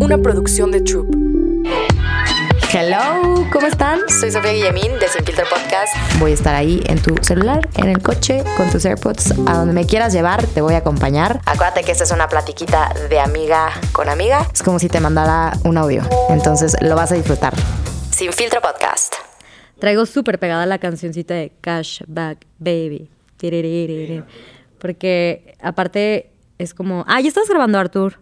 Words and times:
una 0.00 0.18
producción 0.18 0.70
de 0.70 0.80
Troop. 0.80 1.14
Hello, 2.72 3.46
¿cómo 3.52 3.66
están? 3.66 4.00
Soy 4.08 4.30
Sofía 4.30 4.52
Guillemín 4.52 4.92
de 5.00 5.08
Sin 5.08 5.24
Filtro 5.24 5.44
Podcast. 5.48 5.94
Voy 6.18 6.32
a 6.32 6.34
estar 6.34 6.54
ahí 6.54 6.82
en 6.86 7.00
tu 7.00 7.14
celular, 7.22 7.66
en 7.76 7.88
el 7.88 8.02
coche, 8.02 8.44
con 8.56 8.70
tus 8.70 8.84
AirPods, 8.84 9.32
a 9.46 9.54
donde 9.54 9.72
me 9.72 9.86
quieras 9.86 10.12
llevar, 10.12 10.44
te 10.46 10.60
voy 10.60 10.74
a 10.74 10.78
acompañar. 10.78 11.40
Acuérdate 11.46 11.82
que 11.84 11.92
esta 11.92 12.04
es 12.04 12.10
una 12.10 12.28
platiquita 12.28 12.92
de 13.08 13.20
amiga 13.20 13.70
con 13.92 14.08
amiga. 14.08 14.46
Es 14.52 14.62
como 14.62 14.78
si 14.78 14.88
te 14.88 15.00
mandara 15.00 15.52
un 15.64 15.78
audio, 15.78 16.02
entonces 16.28 16.76
lo 16.82 16.94
vas 16.94 17.12
a 17.12 17.14
disfrutar. 17.14 17.54
Sin 18.10 18.32
Filtro 18.32 18.60
Podcast. 18.60 19.14
Traigo 19.78 20.06
súper 20.06 20.38
pegada 20.38 20.66
la 20.66 20.78
cancioncita 20.78 21.34
de 21.34 21.52
Cashback 21.60 22.46
Baby. 22.58 23.10
Porque 24.78 25.56
aparte 25.60 26.30
es 26.58 26.74
como... 26.74 27.04
Ah, 27.06 27.20
¿ya 27.20 27.28
estás 27.28 27.48
grabando, 27.48 27.78
Artur? 27.78 28.18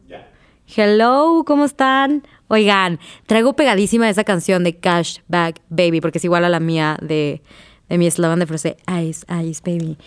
Hello, 0.67 1.45
¿cómo 1.46 1.67
están? 1.67 2.27
Oigan, 2.49 2.99
traigo 3.27 3.53
pegadísima 3.53 4.09
esa 4.09 4.25
canción 4.25 4.64
de 4.64 4.75
Cashback 4.75 5.61
Baby, 5.68 6.00
porque 6.00 6.18
es 6.18 6.25
igual 6.25 6.45
a 6.45 6.49
la 6.49 6.59
mía 6.59 6.96
de, 7.03 7.43
mi 7.90 8.07
eslogan 8.07 8.39
de 8.39 8.46
frase 8.46 8.77
Ice, 9.03 9.27
Ice 9.45 9.63
Baby. 9.64 9.99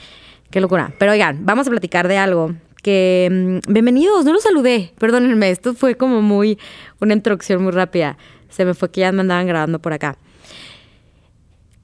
Qué 0.49 0.59
locura. 0.59 0.93
Pero 0.97 1.11
oigan, 1.11 1.45
vamos 1.45 1.67
a 1.67 1.69
platicar 1.69 2.07
de 2.07 2.17
algo 2.17 2.55
que... 2.81 3.29
Mm, 3.31 3.71
bienvenidos, 3.71 4.25
no 4.25 4.33
los 4.33 4.43
saludé, 4.43 4.93
perdónenme, 4.97 5.51
esto 5.51 5.75
fue 5.75 5.95
como 5.95 6.23
muy... 6.23 6.57
una 6.99 7.13
introducción 7.13 7.61
muy 7.61 7.71
rápida. 7.71 8.17
Se 8.49 8.65
me 8.65 8.73
fue 8.73 8.89
que 8.89 9.01
ya 9.01 9.11
me 9.11 9.21
andaban 9.21 9.45
grabando 9.45 9.79
por 9.79 9.93
acá. 9.93 10.17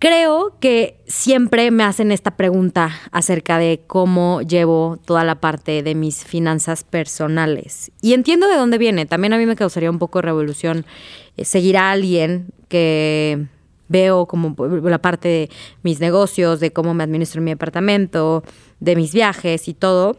Creo 0.03 0.57
que 0.59 0.99
siempre 1.07 1.71
me 1.71 1.85
hacen 1.85 2.11
esta 2.11 2.31
pregunta 2.35 2.91
acerca 3.13 3.57
de 3.57 3.83
cómo 3.87 4.41
llevo 4.41 4.99
toda 5.05 5.23
la 5.23 5.39
parte 5.39 5.81
de 5.81 5.95
mis 5.95 6.25
finanzas 6.25 6.83
personales. 6.83 7.89
Y 8.01 8.11
entiendo 8.11 8.49
de 8.49 8.57
dónde 8.57 8.77
viene. 8.77 9.05
También 9.05 9.31
a 9.31 9.37
mí 9.37 9.45
me 9.45 9.55
causaría 9.55 9.89
un 9.89 9.99
poco 9.99 10.17
de 10.17 10.23
revolución 10.23 10.85
eh, 11.37 11.45
seguir 11.45 11.77
a 11.77 11.91
alguien 11.91 12.47
que 12.67 13.45
veo 13.87 14.25
como 14.25 14.57
la 14.81 15.01
parte 15.01 15.29
de 15.29 15.49
mis 15.83 16.01
negocios, 16.01 16.59
de 16.59 16.73
cómo 16.73 16.93
me 16.93 17.05
administro 17.05 17.41
mi 17.41 17.51
apartamento, 17.51 18.43
de 18.81 18.97
mis 18.97 19.13
viajes 19.13 19.69
y 19.69 19.73
todo. 19.73 20.17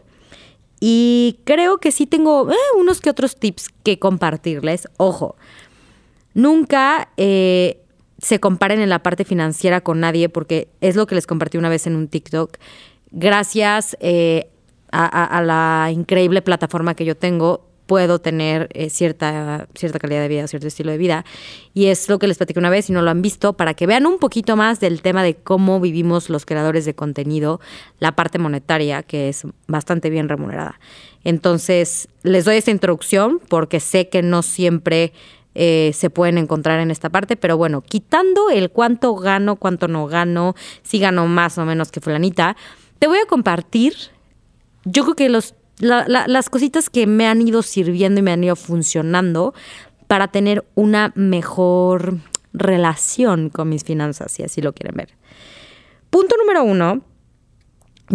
Y 0.81 1.41
creo 1.45 1.77
que 1.77 1.93
sí 1.93 2.07
tengo 2.07 2.51
eh, 2.51 2.57
unos 2.81 3.03
que 3.03 3.11
otros 3.11 3.37
tips 3.37 3.69
que 3.83 3.99
compartirles. 3.99 4.89
Ojo, 4.97 5.37
nunca... 6.33 7.11
Eh, 7.19 7.84
se 8.25 8.41
comparen 8.41 8.81
en 8.81 8.89
la 8.89 9.01
parte 9.01 9.27
financiera 9.27 9.83
con 9.83 10.01
nadie, 10.01 10.31
porque 10.31 10.69
es 10.81 10.97
lo 10.97 11.07
que 11.07 11.15
les 11.15 11.27
compartí 11.27 11.59
una 11.59 11.69
vez 11.69 11.87
en 11.87 11.95
un 11.95 12.09
TikTok. 12.09 12.57
Gracias 13.11 13.99
eh, 14.01 14.49
a, 14.91 15.43
la 15.43 15.91
increíble 15.93 16.41
plataforma 16.41 16.95
que 16.95 17.05
yo 17.05 17.19
tengo, 17.19 17.69
puedo 17.85 18.21
tener 18.21 18.71
eh, 18.73 18.89
cierta, 18.89 19.69
cierta 19.75 19.99
calidad 19.99 20.23
de 20.23 20.29
vida, 20.29 20.47
cierto 20.47 20.69
estilo 20.69 20.91
de 20.91 20.97
vida. 20.97 21.27
Y 21.75 21.89
es 21.89 22.09
lo 22.09 22.19
que 22.19 22.27
les 22.27 22.39
platiqué 22.39 22.59
una 22.59 22.71
vez, 22.71 22.87
si 22.87 22.95
no 22.95 23.03
lo 23.03 23.11
han 23.11 23.21
visto, 23.21 23.59
para 23.59 23.75
que 23.75 23.87
vean 23.87 24.07
un 24.07 24.19
poquito 24.19 24.57
más 24.57 24.81
del 24.81 25.03
tema 25.03 25.23
de 25.23 25.35
cómo 25.35 25.79
vivimos 25.79 26.31
los 26.31 26.47
creadores 26.47 26.87
de 26.87 26.95
contenido, 26.95 27.61
la 27.99 28.17
parte 28.17 28.39
monetaria, 28.39 29.03
que 29.03 29.29
es 29.29 29.47
bastante 29.67 30.09
bien 30.09 30.31
remunerada. 30.31 30.81
Entonces, 31.25 32.09
les 32.23 32.47
doy 32.47 32.57
esta 32.57 32.71
introducción 32.71 33.39
porque 33.51 33.81
sé 33.81 34.09
que 34.09 34.23
no 34.23 34.41
siempre 34.41 35.13
eh, 35.55 35.93
se 35.95 36.11
pueden 36.11 36.39
encontrar 36.39 36.81
en 36.81 36.91
esta 36.91 37.11
parte, 37.11 37.37
pero 37.37 37.57
bueno, 37.57 37.81
quitando 37.81 38.51
el 38.51 38.71
cuánto 38.71 39.15
gano, 39.15 39.57
cuánto 39.57 39.89
no 39.89 40.07
gano, 40.07 40.55
si 40.83 40.99
gano 40.99 41.27
más 41.27 41.59
o 41.59 41.65
menos 41.65 41.93
que 41.93 42.01
fulanita, 42.01 42.57
te 42.99 43.07
voy 43.07 43.19
a 43.19 43.27
compartir, 43.27 43.95
yo 44.85 45.05
creo 45.05 45.15
que 45.15 45.29
los, 45.29 45.55
las 45.79 46.51
cositas 46.51 46.91
que 46.91 47.07
me 47.07 47.27
han 47.27 47.41
ido 47.43 47.63
sirviendo 47.63 48.21
y 48.21 48.23
me 48.23 48.33
han 48.33 48.43
ido 48.45 48.57
funcionando 48.57 49.55
para 50.07 50.29
tener 50.29 50.65
una 50.75 51.13
mejor 51.15 52.19
relación 52.53 53.51
con 53.51 53.69
mis 53.69 53.85
finanzas, 53.85 54.33
si 54.33 54.43
así 54.43 54.61
lo 54.61 54.73
quieren 54.73 54.97
ver. 54.97 55.15
Punto 56.11 56.37
número 56.37 56.63
uno, 56.63 57.03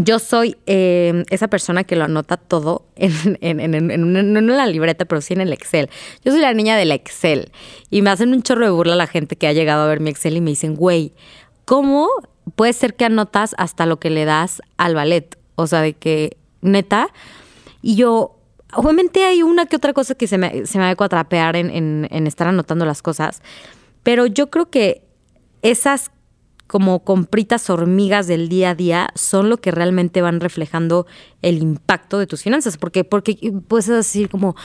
yo 0.04 0.20
soy 0.20 0.58
eh, 0.66 1.24
esa 1.30 1.48
persona 1.48 1.84
que 1.84 1.96
lo 1.96 2.06
anota 2.06 2.38
todo 2.38 2.86
en, 2.96 3.38
en, 3.42 4.04
una 4.04 4.68
libreta, 4.68 5.06
pero 5.06 5.22
sí 5.22 5.34
en 5.34 5.42
el 5.42 5.54
Excel. 5.54 5.90
Yo 6.24 6.32
soy 6.32 6.42
la 6.42 6.54
niña 6.54 6.78
del 6.78 6.92
Excel. 6.92 7.52
Y 7.90 8.02
me 8.02 8.10
hacen 8.10 8.34
un 8.34 8.44
chorro 8.44 8.66
de 8.66 8.72
burla 8.72 8.96
la 8.96 9.08
gente 9.08 9.36
que 9.36 9.48
ha 9.48 9.54
llegado 9.54 9.84
a 9.84 9.88
ver 9.88 10.00
mi 10.00 10.10
Excel 10.10 10.38
y 10.38 10.42
me 10.42 10.52
dicen, 10.52 10.76
güey, 10.76 11.14
¿cómo 11.66 12.08
puede 12.56 12.74
ser 12.74 12.96
que 12.96 13.06
anotas 13.06 13.56
hasta 13.58 13.86
lo 13.86 14.00
que 14.00 14.10
le 14.10 14.26
das 14.26 14.62
al 14.78 14.96
ballet? 14.96 15.38
O 15.56 15.68
sea, 15.68 15.82
de 15.82 15.94
que, 15.94 16.38
neta. 16.62 17.10
Y 17.82 17.96
yo, 17.96 18.38
obviamente 18.74 19.26
hay 19.26 19.44
una 19.44 19.66
que 19.66 19.76
otra 19.76 19.94
cosa 19.94 20.16
que 20.16 20.28
se 20.28 20.38
me, 20.38 20.66
se 20.66 20.78
me 20.78 20.86
a 20.86 20.92
atrapear 20.92 21.56
en, 21.56 22.08
en 22.10 22.28
estar 22.28 22.48
anotando 22.48 22.86
las 22.86 23.02
cosas. 23.02 23.42
Pero 24.04 24.26
yo 24.26 24.50
creo 24.50 24.70
que 24.70 25.04
esas 25.62 26.12
como 26.70 27.00
compritas 27.00 27.68
hormigas 27.72 28.28
del 28.28 28.48
día 28.48 28.70
a 28.70 28.76
día 28.76 29.10
son 29.16 29.50
lo 29.50 29.58
que 29.58 29.72
realmente 29.72 30.22
van 30.22 30.40
reflejando 30.40 31.08
el 31.42 31.58
impacto 31.58 32.20
de 32.20 32.28
tus 32.28 32.44
finanzas. 32.44 32.78
Porque, 32.78 33.04
porque 33.04 33.40
puedes 33.68 33.88
decir 33.88 34.30
como 34.30 34.56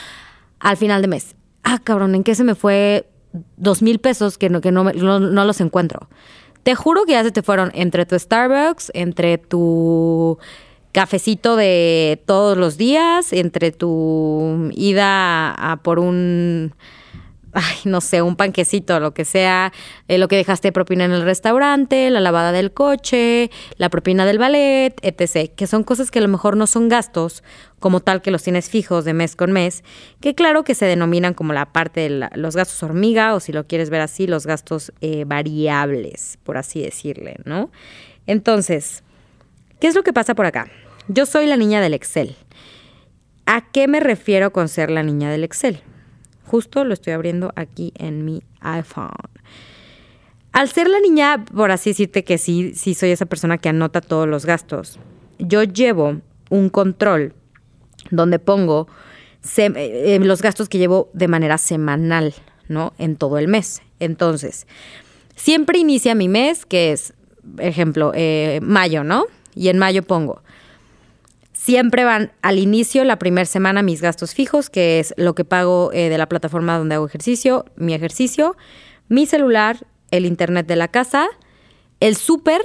al 0.59 0.77
final 0.77 1.01
de 1.01 1.07
mes, 1.07 1.35
ah, 1.63 1.79
cabrón, 1.83 2.13
¿en 2.13 2.23
qué 2.23 2.35
se 2.35 2.43
me 2.43 2.53
fue 2.53 3.09
dos 3.57 3.81
mil 3.81 3.97
pesos 3.97 4.37
que, 4.37 4.51
no, 4.51 4.61
que 4.61 4.71
no, 4.71 4.83
no, 4.93 5.45
los 5.45 5.59
encuentro? 5.61 6.07
Te 6.61 6.75
juro 6.75 7.05
que 7.05 7.13
ya 7.13 7.23
se 7.23 7.31
te 7.31 7.41
fueron 7.41 7.71
entre 7.73 8.05
tu 8.05 8.19
Starbucks, 8.19 8.91
entre 8.93 9.39
tu 9.39 10.37
cafecito 10.91 11.55
de 11.55 12.21
todos 12.27 12.55
los 12.55 12.77
días, 12.77 13.33
entre 13.33 13.71
tu 13.71 14.69
ida 14.75 15.53
a 15.53 15.77
por 15.77 15.97
un 15.97 16.75
ay, 17.55 17.77
no 17.85 18.01
sé, 18.01 18.21
un 18.21 18.35
panquecito, 18.35 18.99
lo 18.99 19.13
que 19.13 19.25
sea, 19.25 19.71
eh, 20.07 20.17
lo 20.17 20.27
que 20.27 20.35
dejaste 20.35 20.67
de 20.67 20.71
propina 20.73 21.05
en 21.05 21.11
el 21.11 21.23
restaurante, 21.23 22.09
la 22.09 22.19
lavada 22.19 22.51
del 22.51 22.73
coche, 22.73 23.49
la 23.77 23.89
propina 23.89 24.25
del 24.25 24.37
ballet, 24.37 24.93
etc. 25.01 25.51
Que 25.55 25.65
son 25.65 25.83
cosas 25.83 26.11
que 26.11 26.19
a 26.19 26.21
lo 26.21 26.27
mejor 26.27 26.57
no 26.57 26.67
son 26.67 26.89
gastos 26.89 27.43
como 27.79 28.01
tal 28.01 28.21
que 28.21 28.29
los 28.31 28.43
tienes 28.43 28.69
fijos 28.69 29.05
de 29.05 29.13
mes 29.13 29.35
con 29.35 29.51
mes, 29.51 29.83
que 30.19 30.35
claro 30.35 30.63
que 30.63 30.75
se 30.75 30.85
denominan 30.85 31.33
como 31.33 31.53
la 31.53 31.71
parte 31.71 32.09
de 32.09 32.29
los 32.35 32.55
gastos 32.55 32.83
hormiga 32.83 33.33
o 33.35 33.39
si 33.39 33.53
lo 33.53 33.67
quieres 33.67 33.89
ver 33.89 34.01
así, 34.01 34.27
los 34.27 34.45
gastos 34.45 34.91
eh, 35.01 35.23
variables, 35.25 36.37
por 36.43 36.57
así 36.57 36.81
decirle, 36.81 37.37
¿no? 37.45 37.71
Entonces, 38.27 39.03
¿qué 39.79 39.87
es 39.87 39.95
lo 39.95 40.03
que 40.03 40.13
pasa 40.13 40.35
por 40.35 40.45
acá? 40.45 40.67
Yo 41.07 41.25
soy 41.25 41.45
la 41.45 41.57
niña 41.57 41.79
del 41.79 41.93
Excel. 41.93 42.35
¿A 43.45 43.71
qué 43.71 43.87
me 43.87 43.99
refiero 43.99 44.51
con 44.51 44.67
ser 44.67 44.89
la 44.89 45.03
niña 45.03 45.29
del 45.29 45.43
Excel? 45.43 45.81
Justo 46.45 46.83
lo 46.83 46.93
estoy 46.93 47.13
abriendo 47.13 47.51
aquí 47.55 47.91
en 47.95 48.23
mi 48.25 48.43
iPhone. 48.61 49.11
Al 50.51 50.69
ser 50.69 50.87
la 50.87 50.99
niña, 50.99 51.43
por 51.43 51.71
así 51.71 51.89
decirte 51.89 52.23
que 52.23 52.37
sí, 52.37 52.73
sí 52.75 52.93
soy 52.93 53.09
esa 53.09 53.25
persona 53.25 53.57
que 53.57 53.69
anota 53.69 53.99
todos 53.99 54.27
los 54.27 54.45
gastos, 54.45 54.99
yo 55.37 55.63
llevo 55.63 56.21
un 56.49 56.69
control 56.69 57.33
donde 58.09 58.39
pongo 58.39 58.87
eh, 59.57 59.71
eh, 59.75 60.19
los 60.21 60.41
gastos 60.41 60.69
que 60.69 60.77
llevo 60.77 61.09
de 61.13 61.27
manera 61.27 61.57
semanal, 61.57 62.33
¿no? 62.69 62.93
En 62.97 63.15
todo 63.15 63.37
el 63.37 63.47
mes. 63.47 63.81
Entonces, 63.99 64.65
siempre 65.35 65.79
inicia 65.79 66.15
mi 66.15 66.29
mes, 66.29 66.65
que 66.65 66.91
es, 66.91 67.13
ejemplo, 67.57 68.11
eh, 68.15 68.59
mayo, 68.61 69.03
¿no? 69.03 69.25
Y 69.55 69.69
en 69.69 69.77
mayo 69.77 70.03
pongo 70.03 70.41
Siempre 71.65 72.03
van 72.03 72.31
al 72.43 72.59
inicio, 72.59 73.03
la 73.05 73.17
primera 73.17 73.47
semana, 73.47 73.81
mis 73.81 73.99
gastos 73.99 74.35
fijos, 74.35 74.69
que 74.69 74.99
es 74.99 75.15
lo 75.17 75.33
que 75.33 75.45
pago 75.45 75.91
eh, 75.93 76.09
de 76.09 76.17
la 76.19 76.29
plataforma 76.29 76.77
donde 76.77 76.93
hago 76.93 77.07
ejercicio, 77.07 77.65
mi 77.75 77.95
ejercicio, 77.95 78.55
mi 79.07 79.25
celular, 79.25 79.87
el 80.11 80.27
internet 80.27 80.67
de 80.67 80.75
la 80.75 80.89
casa, 80.89 81.27
el 81.99 82.17
súper, 82.17 82.61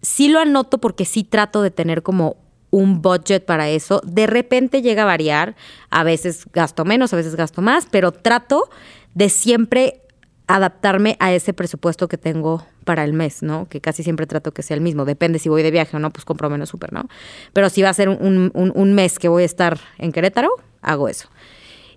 sí 0.00 0.28
lo 0.28 0.38
anoto 0.38 0.78
porque 0.78 1.06
sí 1.06 1.24
trato 1.24 1.60
de 1.60 1.72
tener 1.72 2.04
como 2.04 2.36
un 2.70 3.02
budget 3.02 3.44
para 3.44 3.68
eso. 3.68 4.00
De 4.04 4.28
repente 4.28 4.80
llega 4.80 5.02
a 5.02 5.06
variar, 5.06 5.56
a 5.90 6.04
veces 6.04 6.44
gasto 6.52 6.84
menos, 6.84 7.12
a 7.12 7.16
veces 7.16 7.34
gasto 7.34 7.62
más, 7.62 7.88
pero 7.90 8.12
trato 8.12 8.70
de 9.14 9.28
siempre 9.28 10.02
adaptarme 10.46 11.16
a 11.18 11.32
ese 11.32 11.52
presupuesto 11.52 12.08
que 12.08 12.18
tengo 12.18 12.64
para 12.84 13.04
el 13.04 13.12
mes, 13.12 13.42
¿no? 13.42 13.68
Que 13.68 13.80
casi 13.80 14.02
siempre 14.02 14.26
trato 14.26 14.52
que 14.52 14.62
sea 14.62 14.76
el 14.76 14.80
mismo. 14.80 15.04
Depende 15.04 15.38
si 15.38 15.48
voy 15.48 15.62
de 15.62 15.70
viaje 15.70 15.96
o 15.96 16.00
no, 16.00 16.10
pues 16.10 16.24
compro 16.24 16.48
menos 16.48 16.68
súper, 16.68 16.92
¿no? 16.92 17.08
Pero 17.52 17.68
si 17.68 17.82
va 17.82 17.90
a 17.90 17.94
ser 17.94 18.08
un, 18.08 18.92
mes 18.94 19.18
que 19.18 19.28
voy 19.28 19.42
a 19.42 19.46
estar 19.46 19.78
en 19.98 20.12
Querétaro, 20.12 20.50
hago 20.82 21.08
eso. 21.08 21.28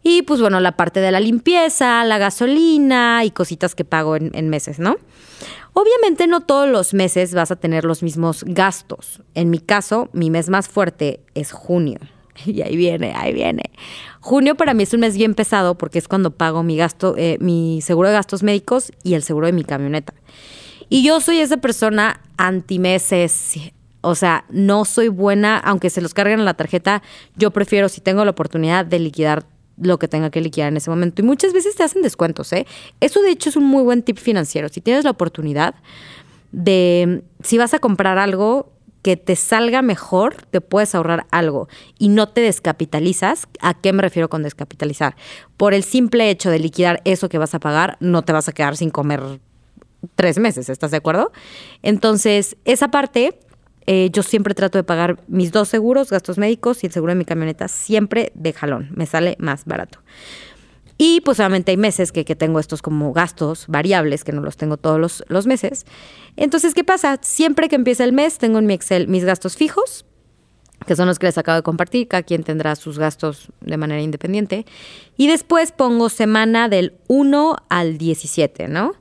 Y 0.01 0.23
pues 0.23 0.41
bueno, 0.41 0.59
la 0.59 0.71
parte 0.77 0.99
de 0.99 1.11
la 1.11 1.19
limpieza, 1.19 2.03
la 2.05 2.17
gasolina 2.17 3.23
y 3.23 3.31
cositas 3.31 3.75
que 3.75 3.85
pago 3.85 4.15
en, 4.15 4.49
meses, 4.49 4.79
¿no? 4.79 4.97
Obviamente 5.73 6.25
no 6.25 6.41
todos 6.41 6.67
los 6.67 6.93
meses 6.93 7.33
vas 7.35 7.51
a 7.51 7.55
tener 7.57 7.85
los 7.85 8.01
mismos 8.01 8.43
gastos. 8.47 9.21
En 9.35 9.49
mi 9.49 9.59
caso, 9.59 10.09
mi 10.13 10.29
mes 10.29 10.49
más 10.49 10.67
fuerte 10.67 11.21
es 11.35 11.51
junio. 11.51 11.99
Y 12.45 12.61
ahí 12.61 12.75
viene, 12.75 13.13
ahí 13.15 13.33
viene. 13.33 13.63
Junio 14.19 14.55
para 14.55 14.73
mí 14.73 14.83
es 14.83 14.93
un 14.93 15.01
mes 15.01 15.15
bien 15.15 15.33
pesado 15.33 15.75
porque 15.75 15.99
es 15.99 16.07
cuando 16.07 16.31
pago 16.31 16.63
mi 16.63 16.77
gasto, 16.77 17.15
eh, 17.17 17.37
mi 17.39 17.81
seguro 17.81 18.09
de 18.09 18.15
gastos 18.15 18.43
médicos 18.43 18.91
y 19.03 19.13
el 19.13 19.23
seguro 19.23 19.47
de 19.47 19.53
mi 19.53 19.63
camioneta. 19.63 20.13
Y 20.89 21.03
yo 21.03 21.21
soy 21.21 21.39
esa 21.39 21.57
persona 21.57 22.21
anti-meses. 22.37 23.71
O 24.01 24.15
sea, 24.15 24.45
no 24.49 24.85
soy 24.85 25.07
buena, 25.09 25.57
aunque 25.57 25.89
se 25.89 26.01
los 26.01 26.13
carguen 26.13 26.39
en 26.39 26.45
la 26.45 26.53
tarjeta, 26.53 27.03
yo 27.35 27.51
prefiero, 27.51 27.89
si 27.89 28.01
tengo 28.01 28.23
la 28.23 28.31
oportunidad, 28.31 28.85
de 28.85 28.99
liquidar 28.99 29.45
lo 29.77 29.99
que 29.99 30.07
tenga 30.07 30.29
que 30.29 30.41
liquidar 30.41 30.69
en 30.69 30.77
ese 30.77 30.89
momento. 30.89 31.21
Y 31.21 31.25
muchas 31.25 31.53
veces 31.53 31.75
te 31.75 31.83
hacen 31.83 32.01
descuentos, 32.01 32.51
¿eh? 32.53 32.65
Eso 32.99 33.21
de 33.21 33.31
hecho 33.31 33.49
es 33.49 33.55
un 33.55 33.65
muy 33.65 33.83
buen 33.83 34.03
tip 34.03 34.17
financiero. 34.17 34.69
Si 34.69 34.81
tienes 34.81 35.03
la 35.03 35.11
oportunidad 35.11 35.75
de, 36.51 37.23
si 37.43 37.57
vas 37.57 37.73
a 37.73 37.79
comprar 37.79 38.17
algo 38.17 38.71
que 39.01 39.17
te 39.17 39.35
salga 39.35 39.81
mejor, 39.81 40.35
te 40.51 40.61
puedes 40.61 40.93
ahorrar 40.95 41.25
algo 41.31 41.67
y 41.97 42.09
no 42.09 42.29
te 42.29 42.41
descapitalizas. 42.41 43.47
¿A 43.61 43.73
qué 43.73 43.93
me 43.93 44.01
refiero 44.01 44.29
con 44.29 44.43
descapitalizar? 44.43 45.15
Por 45.57 45.73
el 45.73 45.83
simple 45.83 46.29
hecho 46.29 46.49
de 46.49 46.59
liquidar 46.59 47.01
eso 47.05 47.29
que 47.29 47.37
vas 47.37 47.55
a 47.55 47.59
pagar, 47.59 47.97
no 47.99 48.23
te 48.23 48.33
vas 48.33 48.49
a 48.49 48.51
quedar 48.51 48.75
sin 48.77 48.89
comer 48.89 49.39
tres 50.15 50.39
meses, 50.39 50.69
¿estás 50.69 50.91
de 50.91 50.97
acuerdo? 50.97 51.31
Entonces, 51.81 52.57
esa 52.65 52.89
parte 52.89 53.39
eh, 53.91 54.11
yo 54.11 54.21
siempre 54.21 54.53
trato 54.53 54.77
de 54.77 54.83
pagar 54.83 55.19
mis 55.27 55.51
dos 55.51 55.67
seguros, 55.67 56.11
gastos 56.11 56.37
médicos 56.37 56.83
y 56.83 56.87
el 56.87 56.93
seguro 56.93 57.11
de 57.11 57.17
mi 57.17 57.25
camioneta, 57.25 57.67
siempre 57.67 58.31
de 58.35 58.53
jalón. 58.53 58.89
Me 58.93 59.07
sale 59.07 59.35
más 59.39 59.65
barato. 59.65 59.99
Y 61.01 61.21
pues 61.21 61.39
obviamente 61.39 61.71
hay 61.71 61.77
meses 61.77 62.11
que, 62.11 62.25
tengo 62.25 62.59
estos 62.59 62.81
como 62.81 63.13
gastos 63.13 63.67
variables, 63.69 64.25
que 64.25 64.33
no 64.33 64.41
los 64.41 64.57
tengo 64.57 64.75
todos 64.75 64.99
los, 64.99 65.23
los, 65.29 65.47
meses. 65.47 65.85
Entonces, 66.35 66.73
¿qué 66.73 66.83
pasa? 66.83 67.17
Siempre 67.21 67.69
que 67.69 67.77
empieza 67.77 68.03
el 68.03 68.11
mes, 68.11 68.37
tengo 68.37 68.59
en 68.59 68.65
mi 68.65 68.73
Excel 68.73 69.07
mis 69.07 69.23
gastos 69.23 69.55
fijos, 69.55 70.05
que 70.85 70.97
son 70.97 71.07
los 71.07 71.17
que 71.17 71.27
les 71.27 71.37
acabo 71.37 71.55
de 71.55 71.63
compartir. 71.63 72.09
Cada 72.09 72.23
quien 72.23 72.43
tendrá 72.43 72.75
sus 72.75 72.99
gastos 72.99 73.47
de 73.61 73.77
manera 73.77 74.01
independiente. 74.01 74.65
Y 75.15 75.27
después 75.27 75.71
pongo 75.71 76.09
semana 76.09 76.67
del 76.67 76.95
1 77.07 77.55
al 77.69 77.97
17, 77.97 78.67
¿no? 78.67 78.91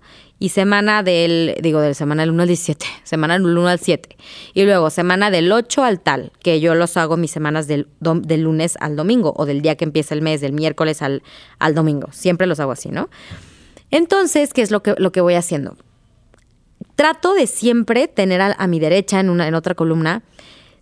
Y 0.40 0.50
semana 0.50 1.02
del, 1.02 1.56
digo, 1.60 1.80
del 1.80 1.94
semana 1.94 2.22
del 2.22 2.30
1 2.30 2.42
al 2.42 2.48
17, 2.48 2.86
semana 3.02 3.34
del 3.34 3.46
1 3.46 3.66
al 3.66 3.80
7. 3.80 4.16
Y 4.54 4.62
luego 4.64 4.90
semana 4.90 5.30
del 5.30 5.50
8 5.50 5.82
al 5.82 6.00
tal, 6.00 6.32
que 6.42 6.60
yo 6.60 6.74
los 6.74 6.96
hago 6.96 7.16
mis 7.16 7.32
semanas 7.32 7.66
del, 7.66 7.88
del 8.00 8.42
lunes 8.42 8.76
al 8.80 8.94
domingo 8.94 9.34
o 9.36 9.46
del 9.46 9.62
día 9.62 9.76
que 9.76 9.84
empieza 9.84 10.14
el 10.14 10.22
mes, 10.22 10.40
del 10.40 10.52
miércoles 10.52 11.02
al, 11.02 11.22
al 11.58 11.74
domingo. 11.74 12.08
Siempre 12.12 12.46
los 12.46 12.60
hago 12.60 12.72
así, 12.72 12.90
¿no? 12.90 13.08
Entonces, 13.90 14.52
¿qué 14.52 14.62
es 14.62 14.70
lo 14.70 14.82
que, 14.82 14.94
lo 14.98 15.10
que 15.10 15.20
voy 15.20 15.34
haciendo? 15.34 15.76
Trato 16.94 17.34
de 17.34 17.46
siempre 17.48 18.06
tener 18.06 18.40
a, 18.40 18.66
mi 18.68 18.78
derecha, 18.78 19.18
en, 19.18 19.30
una, 19.30 19.48
en 19.48 19.54
otra 19.54 19.74
columna, 19.74 20.22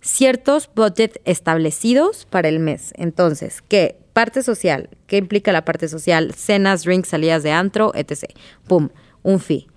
ciertos 0.01 0.69
budgets 0.75 1.19
establecidos 1.25 2.27
para 2.29 2.47
el 2.47 2.59
mes. 2.59 2.93
Entonces, 2.95 3.63
¿qué? 3.67 3.97
Parte 4.13 4.43
social. 4.43 4.89
¿Qué 5.07 5.17
implica 5.17 5.51
la 5.51 5.63
parte 5.63 5.87
social? 5.87 6.33
Cenas, 6.35 6.83
drinks, 6.83 7.09
salidas 7.09 7.43
de 7.43 7.51
antro, 7.51 7.91
etc. 7.95 8.25
Pum 8.67 8.89
un 9.27 9.39
fee. 9.39 9.67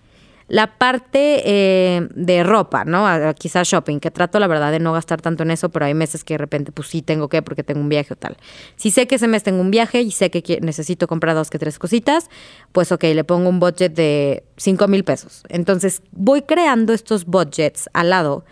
La 0.47 0.79
parte 0.79 1.43
eh, 1.45 2.09
de 2.13 2.43
ropa, 2.43 2.85
¿no? 2.85 3.07
Quizás 3.35 3.69
shopping, 3.69 4.01
que 4.01 4.11
trato 4.11 4.41
la 4.41 4.49
verdad 4.49 4.73
de 4.73 4.81
no 4.81 4.93
gastar 4.93 5.21
tanto 5.21 5.45
en 5.45 5.53
eso, 5.53 5.69
pero 5.69 5.87
hay 5.87 5.95
meses 5.95 6.25
que 6.25 6.35
de 6.35 6.39
repente, 6.39 6.73
pues 6.73 6.89
sí 6.89 7.03
tengo 7.03 7.29
que 7.29 7.41
porque 7.41 7.63
tengo 7.63 7.81
un 7.81 7.89
viaje 7.89 8.15
o 8.15 8.17
tal. 8.17 8.37
Si 8.75 8.91
sé 8.91 9.07
que 9.07 9.15
ese 9.15 9.29
mes 9.29 9.45
tengo 9.45 9.61
un 9.61 9.71
viaje 9.71 10.03
y 10.03 10.11
sé 10.11 10.31
que 10.31 10.59
necesito 10.61 11.07
comprar 11.07 11.37
dos 11.37 11.51
que 11.51 11.59
tres 11.61 11.79
cositas, 11.79 12.31
pues 12.73 12.91
ok, 12.91 13.05
le 13.05 13.23
pongo 13.23 13.49
un 13.49 13.61
budget 13.61 13.95
de 13.95 14.43
5 14.57 14.89
mil 14.89 15.05
pesos. 15.05 15.45
Entonces 15.49 16.03
voy 16.11 16.43
creando 16.43 16.93
estos 16.93 17.27
budgets 17.27 17.89
al 17.93 18.11
lado 18.11 18.45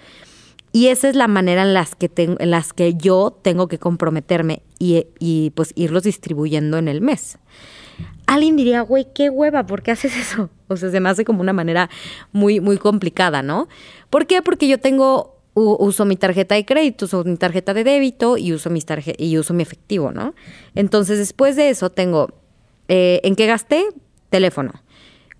y 0.70 0.88
esa 0.88 1.08
es 1.08 1.16
la 1.16 1.26
manera 1.26 1.62
en 1.62 1.74
las 1.74 1.96
que, 1.96 2.10
en 2.16 2.50
las 2.50 2.72
que 2.72 2.94
yo 2.94 3.36
tengo 3.42 3.66
que 3.66 3.78
comprometerme 3.78 4.62
y, 4.78 5.06
y 5.18 5.50
pues 5.50 5.72
irlos 5.74 6.04
distribuyendo 6.04 6.78
en 6.78 6.86
el 6.86 7.00
mes 7.00 7.38
alguien 8.26 8.56
diría, 8.56 8.82
güey, 8.82 9.06
qué 9.14 9.30
hueva, 9.30 9.66
¿por 9.66 9.82
qué 9.82 9.92
haces 9.92 10.16
eso? 10.16 10.50
O 10.68 10.76
sea, 10.76 10.90
se 10.90 11.00
me 11.00 11.08
hace 11.08 11.24
como 11.24 11.40
una 11.40 11.52
manera 11.52 11.88
muy, 12.32 12.60
muy 12.60 12.76
complicada, 12.76 13.42
¿no? 13.42 13.68
¿Por 14.10 14.26
qué? 14.26 14.42
Porque 14.42 14.68
yo 14.68 14.78
tengo, 14.78 15.40
uso 15.54 16.04
mi 16.04 16.16
tarjeta 16.16 16.54
de 16.54 16.64
crédito, 16.64 17.06
uso 17.06 17.24
mi 17.24 17.36
tarjeta 17.36 17.74
de 17.74 17.84
débito 17.84 18.36
y 18.36 18.52
uso, 18.52 18.70
y 19.16 19.38
uso 19.38 19.54
mi 19.54 19.62
efectivo, 19.62 20.12
¿no? 20.12 20.34
Entonces, 20.74 21.18
después 21.18 21.56
de 21.56 21.70
eso, 21.70 21.90
tengo, 21.90 22.28
eh, 22.88 23.20
¿en 23.24 23.34
qué 23.34 23.46
gasté? 23.46 23.86
Teléfono. 24.28 24.72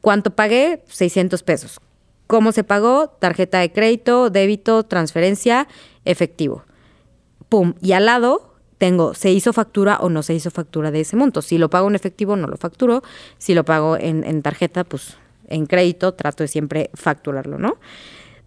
¿Cuánto 0.01 0.35
pagué? 0.35 0.83
600 0.89 1.43
pesos. 1.43 1.81
¿Cómo 2.27 2.53
se 2.53 2.65
pagó? 2.65 3.09
Tarjeta 3.09 3.59
de 3.59 3.73
crédito, 3.73 4.31
débito, 4.31 4.85
transferencia, 4.85 5.69
efectivo. 6.05 6.65
Pum. 7.49 7.75
Y 7.81 7.93
al 7.93 8.07
lado 8.07 8.48
tengo, 8.79 9.15
¿se 9.15 9.31
hizo 9.31 9.53
factura 9.53 9.99
o 10.01 10.09
no 10.09 10.23
se 10.23 10.35
hizo 10.35 10.51
factura 10.51 10.91
de 10.91 11.01
ese 11.01 11.17
monto? 11.17 11.43
Si 11.43 11.59
lo 11.59 11.69
pago 11.69 11.89
en 11.89 11.97
efectivo, 11.97 12.37
no 12.37 12.47
lo 12.47 12.57
facturo. 12.57 13.03
Si 13.37 13.55
lo 13.55 13.65
pago 13.65 13.97
en, 13.97 14.43
tarjeta, 14.43 14.85
pues 14.85 15.17
en 15.49 15.67
crédito, 15.67 16.15
trato 16.15 16.45
de 16.45 16.49
siempre 16.49 16.91
facturarlo, 16.95 17.59
¿no? 17.59 17.77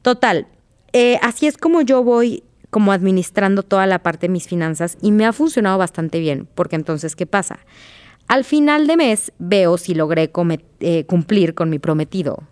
Total, 0.02 0.48
eh, 0.94 1.20
así 1.22 1.48
es 1.48 1.58
como 1.58 1.82
yo 1.82 2.04
voy 2.04 2.44
como 2.70 2.94
administrando 2.94 3.64
toda 3.64 3.86
la 3.86 4.00
parte 4.00 4.28
de 4.28 4.34
mis 4.34 4.48
finanzas 4.48 4.98
y 5.02 5.12
me 5.12 5.26
ha 5.26 5.34
funcionado 5.34 5.78
bastante 5.78 6.20
bien, 6.20 6.48
porque 6.56 6.78
entonces, 6.78 7.16
¿qué 7.16 7.26
pasa? 7.26 7.60
Al 8.28 8.46
final 8.46 8.88
de 8.88 8.96
mes 8.96 9.34
veo 9.40 9.78
si 9.78 9.94
logré 9.94 10.32
eh, 10.80 11.06
cumplir 11.06 11.54
con 11.54 11.70
mi 11.70 11.80
prometido. 11.80 12.44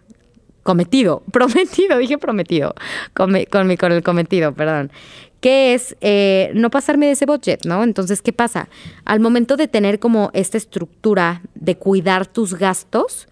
Cometido, 0.69 1.23
prometido, 1.31 1.97
dije 1.97 2.19
prometido, 2.19 2.75
con, 3.15 3.33
con, 3.49 3.91
el 3.91 4.03
cometido, 4.03 4.53
perdón 4.53 4.91
que 5.41 5.73
es 5.73 5.95
eh, 6.01 6.51
no 6.53 6.69
pasarme 6.69 7.07
de 7.07 7.13
ese 7.13 7.25
budget, 7.25 7.65
¿no? 7.65 7.81
Entonces, 7.83 8.21
¿qué 8.21 8.33
pasa? 8.33 8.67
Al 9.05 9.19
momento 9.19 9.55
de 9.55 9.67
tener 9.67 9.97
como 9.97 10.29
esta 10.33 10.57
estructura 10.57 11.41
de 11.55 11.75
cuidar 11.75 12.27
tus 12.27 12.53
gastos, 12.53 13.27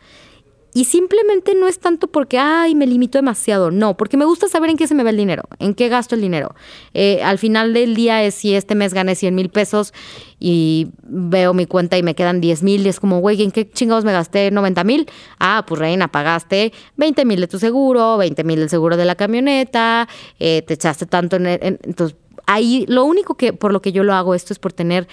y 0.78 0.84
simplemente 0.84 1.56
no 1.56 1.68
es 1.68 1.80
tanto 1.80 2.08
porque, 2.08 2.38
ay, 2.38 2.76
me 2.76 2.86
limito 2.86 3.18
demasiado. 3.18 3.72
No, 3.72 3.98
porque 3.98 4.16
me 4.16 4.26
gusta 4.26 4.48
saber 4.48 4.70
en 4.70 4.78
qué 4.78 4.86
se 4.86 4.94
me 4.94 5.02
va 5.02 5.10
el 5.10 5.18
dinero, 5.18 5.42
en 5.58 5.74
qué 5.74 5.90
gasto 5.90 6.14
el 6.14 6.22
dinero. 6.22 6.54
Eh, 6.94 7.20
al 7.24 7.40
final 7.40 7.74
del 7.74 7.96
día 7.96 8.24
es 8.24 8.36
si 8.36 8.54
este 8.54 8.76
mes 8.76 8.94
gané 8.94 9.16
100 9.16 9.34
mil 9.34 9.50
pesos 9.50 9.92
y 10.40 10.90
veo 11.02 11.56
mi 11.56 11.66
cuenta 11.66 11.98
y 11.98 12.04
me 12.04 12.14
quedan 12.14 12.42
10 12.42 12.62
mil 12.62 12.86
y 12.86 12.90
es 12.90 13.00
como, 13.00 13.22
güey, 13.22 13.42
¿en 13.42 13.50
qué 13.50 13.68
chingados 13.68 14.06
me 14.06 14.12
gasté 14.12 14.52
90 14.52 14.84
mil? 14.84 15.10
Ah, 15.40 15.66
pues 15.68 15.80
reina, 15.80 16.10
pagaste 16.10 16.72
20 16.98 17.26
mil 17.26 17.42
de 17.42 17.48
tu 17.48 17.58
seguro, 17.58 18.18
20 18.18 18.44
mil 18.44 18.60
del 18.60 18.70
seguro 18.70 18.98
de 18.98 19.06
la 19.06 19.16
camioneta, 19.16 20.08
eh, 20.38 20.62
te 20.62 20.76
echaste 20.76 21.08
tanto 21.08 21.38
en, 21.38 21.48
en... 21.48 21.80
Entonces, 21.82 22.16
ahí 22.46 22.86
lo 22.88 23.04
único 23.04 23.34
que 23.34 23.52
por 23.52 23.74
lo 23.74 23.82
que 23.82 23.92
yo 23.92 24.04
lo 24.04 24.14
hago 24.14 24.36
esto 24.36 24.54
es 24.54 24.60
por 24.60 24.74
tener 24.74 25.08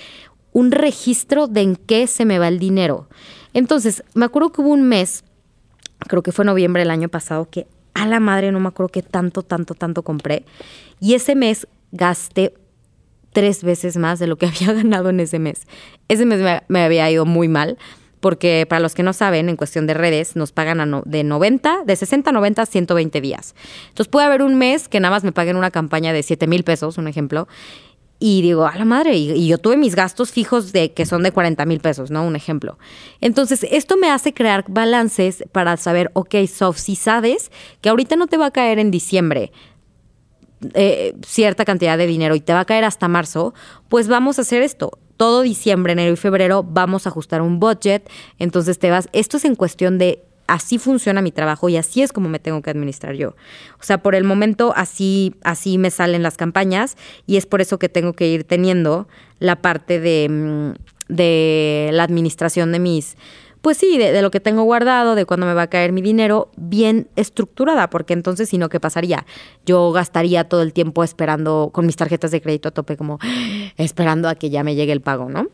un 0.52 0.72
registro 0.72 1.46
de 1.46 1.62
en 1.62 1.76
qué 1.76 2.06
se 2.06 2.26
me 2.26 2.38
va 2.38 2.48
el 2.48 2.58
dinero. 2.58 3.08
Entonces, 3.54 4.04
me 4.12 4.26
acuerdo 4.26 4.52
que 4.52 4.60
hubo 4.60 4.68
un 4.68 4.82
mes 4.82 5.24
creo 6.06 6.22
que 6.22 6.32
fue 6.32 6.44
noviembre 6.44 6.82
del 6.82 6.90
año 6.90 7.08
pasado, 7.08 7.48
que 7.50 7.66
a 7.94 8.06
la 8.06 8.20
madre 8.20 8.52
no 8.52 8.60
me 8.60 8.68
acuerdo 8.68 8.90
que 8.90 9.02
tanto, 9.02 9.42
tanto, 9.42 9.74
tanto 9.74 10.02
compré. 10.02 10.44
Y 11.00 11.14
ese 11.14 11.34
mes 11.34 11.66
gasté 11.92 12.54
tres 13.32 13.62
veces 13.62 13.96
más 13.96 14.18
de 14.18 14.26
lo 14.26 14.36
que 14.36 14.46
había 14.46 14.72
ganado 14.72 15.10
en 15.10 15.20
ese 15.20 15.38
mes. 15.38 15.62
Ese 16.08 16.26
mes 16.26 16.62
me, 16.68 16.82
había 16.82 17.10
ido 17.10 17.26
muy 17.26 17.48
mal, 17.48 17.78
porque 18.20 18.66
para 18.66 18.80
los 18.80 18.94
que 18.94 19.02
no 19.02 19.12
saben, 19.12 19.50
en 19.50 19.56
cuestión 19.56 19.86
de 19.86 19.92
redes, 19.92 20.34
nos 20.34 20.52
pagan 20.52 21.02
de 21.04 21.24
90, 21.24 21.84
de 21.84 21.96
60 21.96 22.30
a 22.30 22.32
90 22.32 22.64
120 22.64 23.20
días. 23.20 23.54
Entonces 23.88 24.10
puede 24.10 24.26
haber 24.26 24.42
un 24.42 24.54
mes 24.54 24.88
que 24.88 24.98
nada 25.00 25.14
más 25.14 25.24
me 25.24 25.32
paguen 25.32 25.56
una 25.56 25.70
campaña 25.70 26.14
de 26.14 26.22
7 26.22 26.46
mil 26.46 26.64
pesos, 26.64 26.96
un 26.96 27.06
ejemplo, 27.06 27.46
y 28.18 28.42
digo, 28.42 28.66
a 28.66 28.76
la 28.76 28.84
madre, 28.84 29.16
y, 29.16 29.46
yo 29.46 29.58
tuve 29.58 29.76
mis 29.76 29.94
gastos 29.94 30.30
fijos 30.30 30.72
de 30.72 30.92
que 30.92 31.04
son 31.04 31.22
de 31.22 31.32
40 31.32 31.64
mil 31.66 31.80
pesos, 31.80 32.10
¿no? 32.10 32.24
Un 32.24 32.36
ejemplo. 32.36 32.78
Entonces, 33.20 33.66
esto 33.70 33.96
me 33.96 34.10
hace 34.10 34.32
crear 34.32 34.64
balances 34.68 35.44
para 35.52 35.76
saber, 35.76 36.10
ok, 36.14 36.34
Sof, 36.46 36.78
si 36.78 36.96
sabes 36.96 37.50
que 37.80 37.88
ahorita 37.88 38.16
no 38.16 38.26
te 38.26 38.36
va 38.36 38.46
a 38.46 38.50
caer 38.50 38.78
en 38.78 38.90
diciembre 38.90 39.52
eh, 40.72 41.14
cierta 41.26 41.64
cantidad 41.64 41.98
de 41.98 42.06
dinero 42.06 42.34
y 42.34 42.40
te 42.40 42.52
va 42.52 42.60
a 42.60 42.64
caer 42.64 42.84
hasta 42.84 43.08
marzo, 43.08 43.52
pues 43.88 44.08
vamos 44.08 44.38
a 44.38 44.42
hacer 44.42 44.62
esto. 44.62 44.98
Todo 45.16 45.42
diciembre, 45.42 45.92
enero 45.92 46.12
y 46.12 46.16
febrero 46.16 46.62
vamos 46.62 47.06
a 47.06 47.10
ajustar 47.10 47.42
un 47.42 47.60
budget. 47.60 48.08
Entonces 48.38 48.78
te 48.78 48.90
vas, 48.90 49.08
esto 49.12 49.36
es 49.36 49.44
en 49.44 49.56
cuestión 49.56 49.98
de 49.98 50.24
así 50.46 50.78
funciona 50.78 51.22
mi 51.22 51.32
trabajo 51.32 51.68
y 51.68 51.76
así 51.76 52.02
es 52.02 52.12
como 52.12 52.28
me 52.28 52.38
tengo 52.38 52.62
que 52.62 52.70
administrar 52.70 53.14
yo. 53.14 53.30
O 53.80 53.82
sea, 53.82 53.98
por 53.98 54.14
el 54.14 54.24
momento 54.24 54.72
así, 54.76 55.34
así 55.42 55.78
me 55.78 55.90
salen 55.90 56.22
las 56.22 56.36
campañas 56.36 56.96
y 57.26 57.36
es 57.36 57.46
por 57.46 57.60
eso 57.60 57.78
que 57.78 57.88
tengo 57.88 58.12
que 58.12 58.28
ir 58.28 58.44
teniendo 58.44 59.08
la 59.38 59.56
parte 59.56 60.00
de, 60.00 60.28
mm, 60.28 60.72
de 61.08 61.90
la 61.92 62.02
administración 62.02 62.72
de 62.72 62.78
mis, 62.78 63.16
pues 63.64 63.78
sí, 63.78 63.96
de, 63.96 64.20
lo 64.20 64.30
que 64.30 64.40
tengo 64.40 64.62
guardado, 64.64 65.14
de 65.14 65.24
cuándo 65.24 65.46
me 65.46 65.54
va 65.54 65.62
a 65.62 65.66
caer 65.68 65.92
mi 65.92 66.02
dinero, 66.02 66.50
bien 66.56 67.08
estructurada, 67.16 67.88
porque 67.88 68.12
entonces 68.12 68.48
si 68.50 68.58
no, 68.58 68.68
¿qué 68.68 68.78
pasaría? 68.78 69.24
Yo 69.64 69.90
gastaría 69.92 70.44
todo 70.44 70.60
el 70.60 70.74
tiempo 70.74 71.02
esperando 71.02 71.70
con 71.72 71.86
mis 71.86 71.96
tarjetas 71.96 72.30
de 72.30 72.42
crédito 72.42 72.68
a 72.68 72.72
tope, 72.72 72.98
como 72.98 73.18
esperando 73.78 74.28
a 74.28 74.34
que 74.34 74.50
ya 74.50 74.62
me 74.64 74.74
llegue 74.74 74.92
el 74.92 75.00
pago, 75.00 75.30
¿no? 75.30 75.48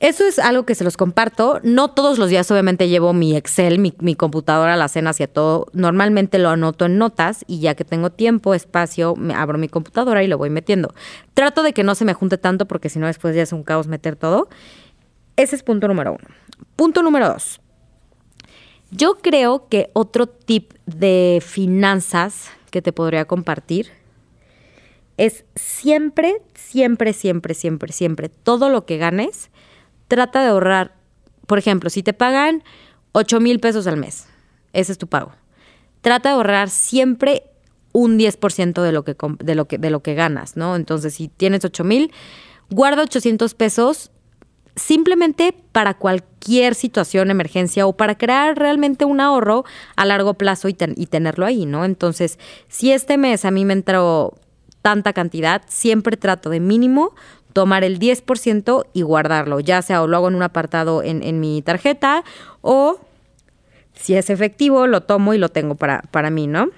Eso 0.00 0.24
es 0.24 0.38
algo 0.38 0.64
que 0.64 0.74
se 0.74 0.82
los 0.82 0.96
comparto. 0.96 1.60
No 1.62 1.88
todos 1.88 2.18
los 2.18 2.30
días, 2.30 2.50
obviamente, 2.50 2.88
llevo 2.88 3.12
mi 3.12 3.36
Excel, 3.36 3.78
mi, 3.78 4.14
computadora, 4.14 4.74
la 4.76 4.88
cena 4.88 5.10
hacia 5.10 5.26
todo. 5.26 5.66
Normalmente 5.74 6.38
lo 6.38 6.48
anoto 6.48 6.86
en 6.86 6.96
notas 6.96 7.44
y 7.46 7.60
ya 7.60 7.74
que 7.74 7.84
tengo 7.84 8.08
tiempo, 8.08 8.54
espacio, 8.54 9.14
me 9.14 9.34
abro 9.34 9.58
mi 9.58 9.68
computadora 9.68 10.22
y 10.24 10.26
lo 10.26 10.38
voy 10.38 10.48
metiendo. 10.48 10.94
Trato 11.34 11.62
de 11.62 11.74
que 11.74 11.84
no 11.84 11.94
se 11.94 12.06
me 12.06 12.14
junte 12.14 12.38
tanto 12.38 12.66
porque 12.66 12.88
si 12.88 12.98
no, 12.98 13.08
después 13.08 13.36
ya 13.36 13.42
es 13.42 13.52
un 13.52 13.62
caos 13.62 13.88
meter 13.88 14.16
todo. 14.16 14.48
Ese 15.36 15.54
es 15.54 15.62
punto 15.62 15.86
número 15.86 16.12
uno. 16.12 16.34
Punto 16.76 17.02
número 17.02 17.28
dos. 17.28 17.60
Yo 18.90 19.18
creo 19.18 19.68
que 19.68 19.90
otro 19.92 20.26
tip 20.26 20.72
de 20.86 21.42
finanzas 21.44 22.50
que 22.70 22.80
te 22.80 22.94
podría 22.94 23.26
compartir 23.26 23.90
es 25.18 25.44
siempre, 25.54 26.40
siempre, 26.54 27.12
siempre, 27.12 27.52
siempre, 27.52 27.92
siempre, 27.92 28.28
todo 28.30 28.70
lo 28.70 28.86
que 28.86 28.96
ganes 28.96 29.49
trata 30.10 30.42
de 30.42 30.48
ahorrar. 30.48 30.92
Por 31.46 31.58
ejemplo, 31.58 31.88
si 31.88 32.02
te 32.02 32.12
pagan 32.12 32.62
8 33.12 33.40
mil 33.40 33.60
pesos 33.60 33.86
al 33.86 33.96
mes, 33.96 34.26
ese 34.72 34.92
es 34.92 34.98
tu 34.98 35.06
pago. 35.06 35.32
Trata 36.02 36.30
de 36.30 36.34
ahorrar 36.34 36.68
siempre 36.68 37.44
un 37.92 38.18
10% 38.18 38.82
de 38.82 38.92
lo, 38.92 39.04
que, 39.04 39.16
de, 39.38 39.54
lo 39.54 39.66
que, 39.66 39.78
de 39.78 39.90
lo 39.90 40.00
que 40.00 40.14
ganas, 40.14 40.56
¿no? 40.56 40.76
Entonces, 40.76 41.14
si 41.14 41.28
tienes 41.28 41.64
8 41.64 41.84
mil, 41.84 42.12
guarda 42.70 43.02
800 43.02 43.54
pesos 43.54 44.10
simplemente 44.76 45.54
para 45.72 45.94
cualquier 45.94 46.74
situación, 46.74 47.30
emergencia 47.30 47.86
o 47.86 47.96
para 47.96 48.16
crear 48.16 48.56
realmente 48.56 49.04
un 49.04 49.20
ahorro 49.20 49.64
a 49.96 50.04
largo 50.04 50.34
plazo 50.34 50.68
y, 50.68 50.76
y, 50.96 51.06
tenerlo 51.06 51.46
ahí, 51.46 51.66
¿no? 51.66 51.84
Entonces, 51.84 52.38
si 52.68 52.92
este 52.92 53.16
mes 53.16 53.44
a 53.44 53.50
mí 53.50 53.64
me 53.64 53.74
entró 53.74 54.34
tanta 54.82 55.12
cantidad, 55.12 55.62
siempre 55.68 56.16
trato 56.16 56.50
de 56.50 56.60
mínimo 56.60 57.14
tomar 57.52 57.84
el 57.84 57.98
10% 57.98 58.86
y 58.92 59.02
guardarlo, 59.02 59.60
ya 59.60 59.82
sea 59.82 60.02
o 60.02 60.06
lo 60.06 60.16
hago 60.16 60.28
en 60.28 60.34
un 60.34 60.42
apartado 60.42 61.02
en, 61.02 61.22
en 61.22 61.40
mi 61.40 61.62
tarjeta 61.62 62.24
o 62.60 62.98
si 63.94 64.14
es 64.14 64.30
efectivo, 64.30 64.86
lo 64.86 65.02
tomo 65.02 65.34
y 65.34 65.38
lo 65.38 65.50
tengo 65.50 65.74
para, 65.74 66.02
para 66.10 66.30
mí, 66.30 66.46
¿no? 66.46 66.70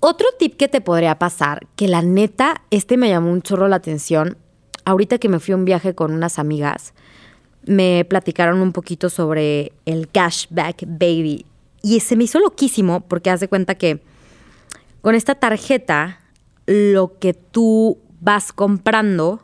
Otro 0.00 0.26
tip 0.38 0.56
que 0.56 0.68
te 0.68 0.80
podría 0.80 1.18
pasar, 1.18 1.66
que 1.76 1.88
la 1.88 2.02
neta, 2.02 2.62
este 2.70 2.96
me 2.96 3.08
llamó 3.08 3.30
un 3.30 3.42
chorro 3.42 3.68
la 3.68 3.76
atención, 3.76 4.36
ahorita 4.84 5.18
que 5.18 5.28
me 5.28 5.40
fui 5.40 5.52
a 5.52 5.56
un 5.56 5.64
viaje 5.64 5.94
con 5.94 6.12
unas 6.12 6.38
amigas, 6.38 6.94
me 7.64 8.04
platicaron 8.04 8.60
un 8.60 8.72
poquito 8.72 9.10
sobre 9.10 9.72
el 9.84 10.08
cashback 10.08 10.84
baby. 10.86 11.46
Y 11.82 12.00
se 12.00 12.16
me 12.16 12.24
hizo 12.24 12.38
loquísimo 12.38 13.00
porque 13.00 13.30
haz 13.30 13.40
de 13.40 13.48
cuenta 13.48 13.74
que 13.74 14.00
con 15.00 15.14
esta 15.14 15.34
tarjeta, 15.34 16.20
lo 16.66 17.18
que 17.18 17.32
tú 17.32 17.98
vas 18.26 18.52
comprando 18.52 19.40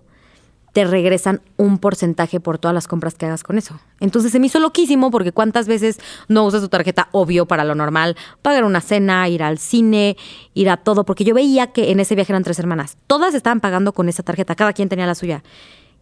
te 0.72 0.84
regresan 0.84 1.40
un 1.56 1.78
porcentaje 1.78 2.40
por 2.40 2.58
todas 2.58 2.74
las 2.74 2.88
compras 2.88 3.14
que 3.14 3.26
hagas 3.26 3.44
con 3.44 3.58
eso. 3.58 3.78
Entonces 4.00 4.32
se 4.32 4.40
me 4.40 4.46
hizo 4.46 4.58
loquísimo 4.58 5.10
porque 5.10 5.30
cuántas 5.30 5.68
veces 5.68 6.00
no 6.28 6.44
usas 6.44 6.62
tu 6.62 6.68
tarjeta 6.68 7.08
obvio 7.12 7.46
para 7.46 7.62
lo 7.64 7.74
normal, 7.74 8.16
pagar 8.40 8.64
una 8.64 8.80
cena, 8.80 9.28
ir 9.28 9.42
al 9.42 9.58
cine, 9.58 10.16
ir 10.54 10.68
a 10.70 10.78
todo, 10.78 11.04
porque 11.04 11.24
yo 11.24 11.34
veía 11.34 11.68
que 11.68 11.92
en 11.92 12.00
ese 12.00 12.14
viaje 12.14 12.32
eran 12.32 12.42
tres 12.42 12.58
hermanas, 12.58 12.96
todas 13.06 13.34
estaban 13.34 13.60
pagando 13.60 13.92
con 13.92 14.08
esa 14.08 14.22
tarjeta, 14.22 14.56
cada 14.56 14.72
quien 14.72 14.88
tenía 14.88 15.06
la 15.06 15.14
suya. 15.14 15.44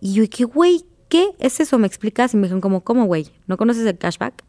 Y 0.01 0.15
yo 0.15 0.23
dije, 0.23 0.45
güey, 0.45 0.85
¿qué 1.09 1.31
es 1.41 1.61
eso? 1.61 1.77
¿Me 1.77 1.89
explicas? 1.89 2.33
Y 2.33 2.37
me 2.37 2.45
dijeron 2.45 2.61
como, 2.61 2.83
¿cómo, 2.83 3.05
güey? 3.05 3.27
¿No 3.49 3.57
conoces 3.57 3.85
el 3.85 3.99
cashback? 3.99 4.45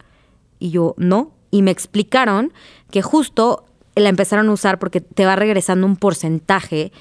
Y 0.60 0.70
yo, 0.70 0.94
no. 0.98 1.32
Y 1.50 1.64
me 1.64 1.72
explicaron 1.72 2.54
que 2.92 3.02
justo 3.02 3.66
la 3.96 4.08
empezaron 4.08 4.48
a 4.48 4.54
usar 4.54 4.78
porque 4.80 5.02
te 5.02 5.26
va 5.26 5.36
regresando 5.36 5.86
un 5.88 5.98
porcentaje 5.98 6.92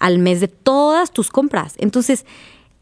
al 0.00 0.18
mes 0.18 0.40
de 0.40 0.48
todas 0.48 1.12
tus 1.12 1.30
compras. 1.30 1.74
Entonces, 1.78 2.26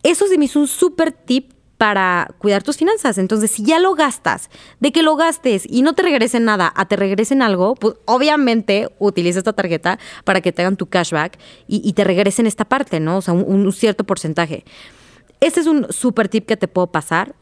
eso 0.02 0.26
se 0.26 0.38
me 0.38 0.46
hizo 0.46 0.60
un 0.60 0.68
súper 0.68 1.12
tip 1.12 1.52
para 1.78 2.34
cuidar 2.38 2.64
tus 2.64 2.76
finanzas. 2.76 3.18
Entonces, 3.18 3.52
si 3.52 3.62
ya 3.62 3.78
lo 3.78 3.94
gastas, 3.94 4.50
de 4.80 4.90
que 4.90 5.02
lo 5.02 5.16
gastes 5.16 5.64
y 5.66 5.82
no 5.82 5.94
te 5.94 6.02
regresen 6.02 6.44
nada, 6.44 6.72
a 6.75 6.87
te 6.87 6.96
regresen 6.96 7.40
algo, 7.40 7.76
pues 7.76 7.94
obviamente 8.04 8.88
utiliza 8.98 9.38
esta 9.38 9.52
tarjeta 9.52 9.98
para 10.25 10.40
que 10.40 10.52
te 10.52 10.62
hagan 10.62 10.76
tu 10.76 10.87
cashback 10.87 11.38
y, 11.68 11.92
te 11.92 12.04
regresen 12.04 12.46
esta 12.46 12.64
parte, 12.64 13.00
¿no? 13.00 13.18
O 13.18 13.22
sea, 13.22 13.32
un, 13.32 13.72
cierto 13.72 14.04
porcentaje. 14.04 14.64
Ese 15.40 15.60
es 15.60 15.66
un 15.66 15.87
súper 15.92 16.28
tip 16.28 16.46
que 16.46 16.56
te 16.56 16.66
puedo 16.66 16.88
pasar 16.88 17.37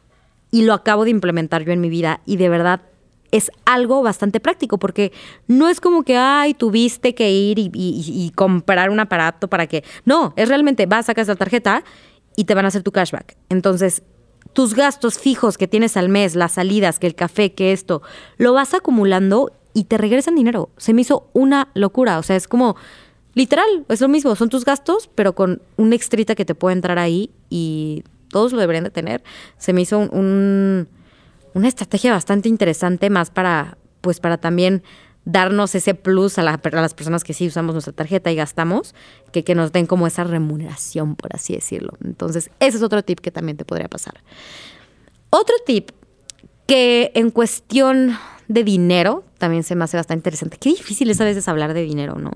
y 0.51 0.63
lo 0.63 0.75
acabo 0.75 1.05
de 1.05 1.11
implementar 1.11 1.65
yo 1.65 1.73
en 1.73 1.81
mi 1.81 1.89
vida 1.89 2.21
y 2.27 2.37
de 2.37 2.51
verdad 2.51 2.83
es 3.31 3.51
algo 3.65 4.03
bastante 4.03 4.41
práctico 4.41 4.79
porque 4.79 5.13
no 5.47 5.69
es 5.69 5.81
como 5.81 6.03
que, 6.03 6.17
ay, 6.17 6.55
tuviste 6.55 7.15
que 7.15 7.31
ir 7.31 7.59
y, 7.59 8.33
comprar 8.35 8.91
un 8.91 9.01
aparato 9.01 9.49
para 9.49 9.67
que... 9.67 9.85
No, 10.05 10.33
es 10.37 10.49
realmente, 10.49 10.87
vas, 10.87 11.07
sacas 11.07 11.29
la 11.29 11.37
tarjeta 11.37 11.85
y 12.37 12.45
te 12.45 12.55
van 12.55 12.65
a 12.65 12.69
hacer 12.69 12.83
tu 12.83 12.93
cashback. 12.93 13.37
Entonces, 13.49 14.03
tus 14.53 14.75
gastos 14.75 15.19
fijos 15.19 15.59
que 15.59 15.69
tienes 15.69 15.97
al 15.97 16.09
mes, 16.09 16.35
las 16.35 16.53
salidas, 16.53 16.99
que 16.99 17.07
el 17.07 17.15
café, 17.15 17.53
que 17.53 17.73
esto, 17.73 18.03
lo 18.39 18.53
vas 18.53 18.75
acumulando 18.75 19.53
y 19.75 19.85
te 19.85 19.99
regresan 19.99 20.35
dinero. 20.35 20.71
Se 20.77 20.95
me 20.95 21.03
hizo 21.03 21.29
una 21.33 21.69
locura. 21.75 22.19
O 22.19 22.23
sea, 22.23 22.37
es 22.37 22.49
como, 22.49 22.77
literal, 23.35 23.85
es 23.89 24.01
lo 24.01 24.09
mismo. 24.09 24.35
Son 24.37 24.49
tus 24.49 24.65
gastos, 24.65 25.11
pero 25.15 25.35
con 25.35 25.61
un 25.77 25.93
extrita 25.93 26.35
que 26.35 26.45
te 26.45 26.55
puede 26.55 26.75
entrar 26.75 26.99
ahí 26.99 27.31
y 27.51 28.03
todos 28.31 28.53
lo 28.53 28.59
deberían 28.59 28.85
de 28.85 28.91
tener. 28.91 29.23
Se 29.59 29.73
me 29.73 29.83
hizo 29.83 29.99
un, 29.99 30.89
una 31.57 31.69
estrategia 31.69 32.13
bastante 32.13 32.51
interesante 32.51 33.09
más 33.09 33.31
para, 33.31 33.79
pues 34.03 34.21
para 34.21 34.37
también 34.37 34.83
darnos 35.25 35.75
ese 35.75 35.95
plus 35.95 36.39
a, 36.39 36.43
las 36.43 36.95
personas 36.95 37.25
que 37.25 37.33
sí 37.33 37.47
usamos 37.47 37.75
nuestra 37.75 37.95
tarjeta 37.95 38.31
y 38.31 38.37
gastamos, 38.37 38.95
que, 39.33 39.43
que 39.43 39.55
nos 39.55 39.73
den 39.73 39.87
como 39.87 40.07
esa 40.07 40.23
remuneración, 40.23 41.17
por 41.17 41.35
así 41.35 41.55
decirlo. 41.55 41.95
Entonces, 42.05 42.51
ese 42.61 42.77
es 42.77 42.83
otro 42.83 43.03
tip 43.03 43.21
que 43.21 43.31
también 43.31 43.57
te 43.57 43.65
podría 43.65 43.89
pasar. 43.89 44.23
Otro 45.31 45.55
tip 45.65 45.93
que 46.67 47.11
en 47.15 47.31
cuestión 47.31 48.19
de 48.49 48.63
dinero 48.63 49.25
también 49.39 49.63
se 49.63 49.77
me 49.77 49.85
hace 49.85 49.97
bastante 49.97 50.19
interesante. 50.19 50.59
Qué 50.59 50.69
difícil 50.69 51.09
es 51.09 51.23
a 51.23 51.25
veces 51.25 51.49
hablar 51.49 51.73
de 51.73 51.81
dinero, 51.81 52.17
¿no? 52.17 52.33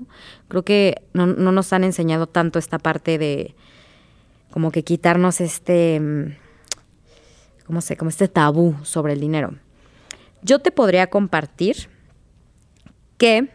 Creo 0.47 0.63
que 0.63 1.03
no, 1.13 1.27
no 1.27 1.51
nos 1.51 1.71
han 1.73 1.83
enseñado 1.83 2.25
tanto 2.25 2.57
esta 2.57 2.79
parte 2.79 3.19
de 3.19 3.53
como 4.49 4.71
que 4.71 4.83
quitarnos 4.83 5.41
este, 5.41 5.99
mm, 5.99 6.50
¿cómo 7.71 7.79
sé? 7.79 7.95
Como 7.95 8.09
este 8.09 8.27
tabú 8.27 8.75
sobre 8.83 9.13
el 9.13 9.21
dinero. 9.21 9.53
Yo 10.41 10.59
te 10.59 10.71
podría 10.71 11.07
compartir 11.07 11.87
que 13.17 13.47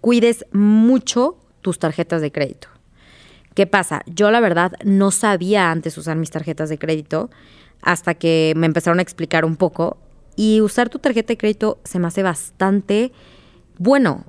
cuides 0.00 0.44
mucho 0.50 1.36
tus 1.60 1.78
tarjetas 1.78 2.20
de 2.22 2.32
crédito. 2.32 2.66
¿Qué 3.54 3.68
pasa? 3.68 4.02
Yo 4.06 4.32
la 4.32 4.40
verdad 4.40 4.72
no 4.84 5.12
sabía 5.12 5.70
antes 5.70 5.96
usar 5.96 6.16
mis 6.16 6.32
tarjetas 6.32 6.70
de 6.70 6.76
crédito 6.76 7.30
hasta 7.82 8.14
que 8.14 8.52
me 8.56 8.66
empezaron 8.66 8.98
a 8.98 9.02
explicar 9.02 9.44
un 9.44 9.54
poco 9.54 9.96
y 10.34 10.60
usar 10.60 10.88
tu 10.88 10.98
tarjeta 10.98 11.28
de 11.28 11.38
crédito 11.38 11.78
se 11.84 12.00
me 12.00 12.08
hace 12.08 12.24
bastante 12.24 13.12
bueno 13.78 14.24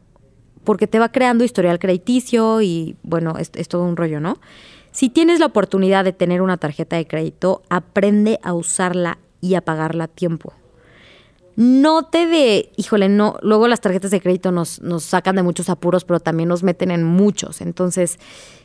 porque 0.64 0.86
te 0.86 1.00
va 1.00 1.12
creando 1.12 1.44
historial 1.44 1.80
crediticio 1.80 2.62
y 2.62 2.98
bueno, 3.02 3.34
es, 3.40 3.50
es 3.56 3.68
todo 3.68 3.82
un 3.82 3.98
rollo, 3.98 4.20
¿no? 4.20 4.38
Si 4.98 5.10
tienes 5.10 5.40
la 5.40 5.46
oportunidad 5.46 6.04
de 6.04 6.12
tener 6.12 6.42
una 6.42 6.58
tarjeta 6.58 6.96
de 6.96 7.06
crédito, 7.06 7.62
aprende 7.70 8.40
a 8.42 8.54
usarla 8.54 9.20
y 9.42 9.54
a 9.54 9.62
pagarla 9.62 10.06
a 10.06 10.08
tiempo 10.08 10.54
no 11.58 12.04
te 12.04 12.28
de, 12.28 12.72
híjole, 12.78 13.10
no, 13.10 13.38
luego 13.42 13.68
las 13.68 13.82
tarjetas 13.82 14.12
de 14.12 14.22
crédito 14.22 14.52
nos, 14.52 14.80
nos 14.80 15.04
sacan 15.04 15.36
de 15.36 15.42
muchos 15.42 15.70
apuros, 15.70 16.06
pero 16.06 16.20
también 16.20 16.50
nos 16.50 16.62
meten 16.62 16.92
en 16.92 17.04
muchos. 17.04 17.62
Entonces, 17.62 18.20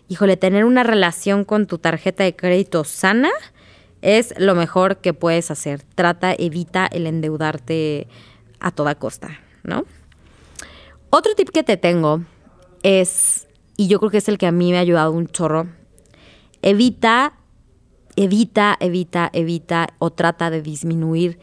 híjole, 0.08 0.36
tener 0.36 0.66
una 0.66 0.82
relación 0.82 1.46
con 1.46 1.66
tu 1.66 1.78
tarjeta 1.78 2.22
de 2.22 2.36
crédito 2.36 2.84
sana 2.84 3.30
es 4.02 4.34
lo 4.36 4.54
mejor 4.54 4.98
que 4.98 5.14
puedes 5.14 5.50
hacer. 5.50 5.82
Trata, 5.94 6.34
evita 6.34 6.86
el 6.86 7.06
endeudarte 7.06 8.08
a 8.60 8.70
toda 8.72 8.94
costa, 8.94 9.40
¿no? 9.62 9.86
Otro 11.08 11.34
tip 11.34 11.48
que 11.48 11.62
te 11.62 11.78
tengo 11.78 12.20
es, 12.82 13.48
y 13.78 13.88
yo 13.88 13.98
creo 14.00 14.10
que 14.10 14.18
es 14.18 14.28
el 14.28 14.36
que 14.36 14.46
a 14.46 14.52
mí 14.52 14.70
me 14.70 14.76
ha 14.76 14.82
ayudado 14.82 15.12
un 15.12 15.28
chorro, 15.28 15.68
evita, 16.62 17.34
evita, 18.16 18.76
evita, 18.80 19.30
evita 19.32 19.88
o 19.98 20.10
trata 20.10 20.50
de 20.50 20.62
disminuir 20.62 21.38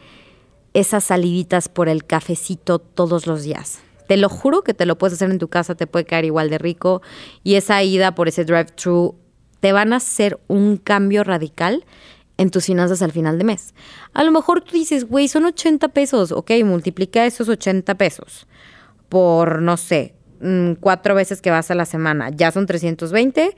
esas 0.74 1.04
saliditas 1.04 1.68
por 1.68 1.88
el 1.88 2.04
cafecito 2.04 2.78
todos 2.78 3.26
los 3.26 3.42
días. 3.42 3.80
Te 4.08 4.16
lo 4.16 4.28
juro 4.28 4.62
que 4.62 4.74
te 4.74 4.86
lo 4.86 4.98
puedes 4.98 5.14
hacer 5.14 5.30
en 5.30 5.38
tu 5.38 5.48
casa, 5.48 5.76
te 5.76 5.86
puede 5.86 6.04
caer 6.04 6.24
igual 6.24 6.50
de 6.50 6.58
rico. 6.58 7.00
Y 7.44 7.54
esa 7.54 7.82
ida 7.82 8.14
por 8.14 8.26
ese 8.26 8.44
drive-thru 8.44 9.14
te 9.60 9.72
van 9.72 9.92
a 9.92 9.96
hacer 9.96 10.40
un 10.48 10.78
cambio 10.78 11.22
radical 11.22 11.84
en 12.36 12.50
tus 12.50 12.66
finanzas 12.66 13.02
al 13.02 13.12
final 13.12 13.38
de 13.38 13.44
mes. 13.44 13.74
A 14.12 14.24
lo 14.24 14.32
mejor 14.32 14.62
tú 14.62 14.72
dices, 14.72 15.06
güey, 15.06 15.28
son 15.28 15.44
80 15.44 15.88
pesos. 15.88 16.32
Ok, 16.32 16.50
multiplica 16.64 17.26
esos 17.26 17.48
80 17.48 17.94
pesos 17.96 18.48
por, 19.08 19.60
no 19.60 19.76
sé, 19.76 20.14
mm, 20.40 20.72
cuatro 20.80 21.14
veces 21.14 21.42
que 21.42 21.50
vas 21.50 21.70
a 21.70 21.74
la 21.74 21.84
semana. 21.84 22.30
Ya 22.30 22.50
son 22.50 22.66
320 22.66 23.54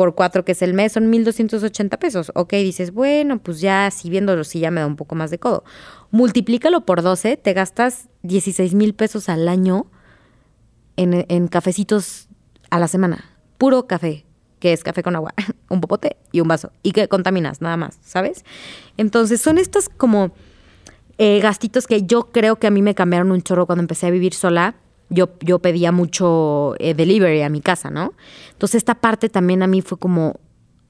por 0.00 0.14
cuatro 0.14 0.46
que 0.46 0.52
es 0.52 0.62
el 0.62 0.72
mes, 0.72 0.92
son 0.92 1.12
1.280 1.12 1.98
pesos. 1.98 2.32
Ok, 2.34 2.54
dices, 2.54 2.90
bueno, 2.94 3.38
pues 3.38 3.60
ya 3.60 3.84
así 3.84 4.08
viéndolo, 4.08 4.44
sí 4.44 4.58
ya 4.58 4.70
me 4.70 4.80
da 4.80 4.86
un 4.86 4.96
poco 4.96 5.14
más 5.14 5.30
de 5.30 5.38
codo. 5.38 5.62
Multiplícalo 6.10 6.86
por 6.86 7.02
12, 7.02 7.36
te 7.36 7.52
gastas 7.52 8.08
16 8.22 8.72
mil 8.72 8.94
pesos 8.94 9.28
al 9.28 9.46
año 9.46 9.90
en, 10.96 11.26
en 11.28 11.48
cafecitos 11.48 12.28
a 12.70 12.78
la 12.78 12.88
semana. 12.88 13.26
Puro 13.58 13.86
café, 13.86 14.24
que 14.58 14.72
es 14.72 14.82
café 14.82 15.02
con 15.02 15.16
agua, 15.16 15.34
un 15.68 15.82
popote 15.82 16.16
y 16.32 16.40
un 16.40 16.48
vaso. 16.48 16.72
Y 16.82 16.92
que 16.92 17.06
contaminas, 17.06 17.60
nada 17.60 17.76
más, 17.76 17.98
¿sabes? 18.02 18.46
Entonces 18.96 19.42
son 19.42 19.58
estos 19.58 19.90
como 19.90 20.32
eh, 21.18 21.40
gastitos 21.40 21.86
que 21.86 22.04
yo 22.04 22.32
creo 22.32 22.56
que 22.56 22.68
a 22.68 22.70
mí 22.70 22.80
me 22.80 22.94
cambiaron 22.94 23.32
un 23.32 23.42
chorro 23.42 23.66
cuando 23.66 23.82
empecé 23.82 24.06
a 24.06 24.10
vivir 24.10 24.32
sola 24.32 24.76
yo, 25.10 25.30
yo 25.40 25.58
pedía 25.58 25.92
mucho 25.92 26.74
eh, 26.78 26.94
delivery 26.94 27.42
a 27.42 27.48
mi 27.48 27.60
casa, 27.60 27.90
¿no? 27.90 28.14
Entonces 28.52 28.76
esta 28.76 28.94
parte 28.94 29.28
también 29.28 29.62
a 29.62 29.66
mí 29.66 29.82
fue 29.82 29.98
como, 29.98 30.40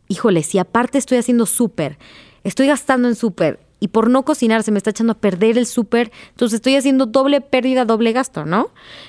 híjole, 0.08 0.42
si 0.42 0.58
aparte 0.58 0.98
estoy 0.98 1.18
haciendo 1.18 1.46
súper, 1.46 1.98
estoy 2.44 2.66
gastando 2.68 3.08
en 3.08 3.14
súper 3.14 3.58
y 3.80 3.88
por 3.88 4.10
no 4.10 4.24
cocinar 4.24 4.62
se 4.62 4.70
me 4.70 4.78
está 4.78 4.90
echando 4.90 5.14
a 5.14 5.18
perder 5.18 5.56
el 5.56 5.66
súper, 5.66 6.12
entonces 6.30 6.56
estoy 6.56 6.76
haciendo 6.76 7.06
doble 7.06 7.40
pérdida, 7.40 7.86
doble 7.86 8.12
gasto, 8.12 8.44
¿no? 8.44 8.68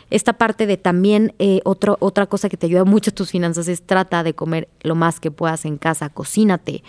Esta 0.09 0.33
parte 0.33 0.65
de 0.65 0.77
también 0.77 1.35
eh, 1.39 1.59
otra 1.65 2.25
cosa 2.25 2.47
que 2.47 2.57
te 2.57 2.67
ayuda 2.67 2.85
mucho 2.85 3.11
a 3.11 3.13
tus 3.13 3.31
finanzas 3.31 3.67
es 3.67 3.81
trata 3.85 4.23
de 4.23 4.33
comer 4.33 4.69
lo 4.81 4.95
más 4.95 5.19
que 5.19 5.29
puedas 5.29 5.65
en 5.65 5.77
casa, 5.77 6.09
cocínate. 6.09 6.83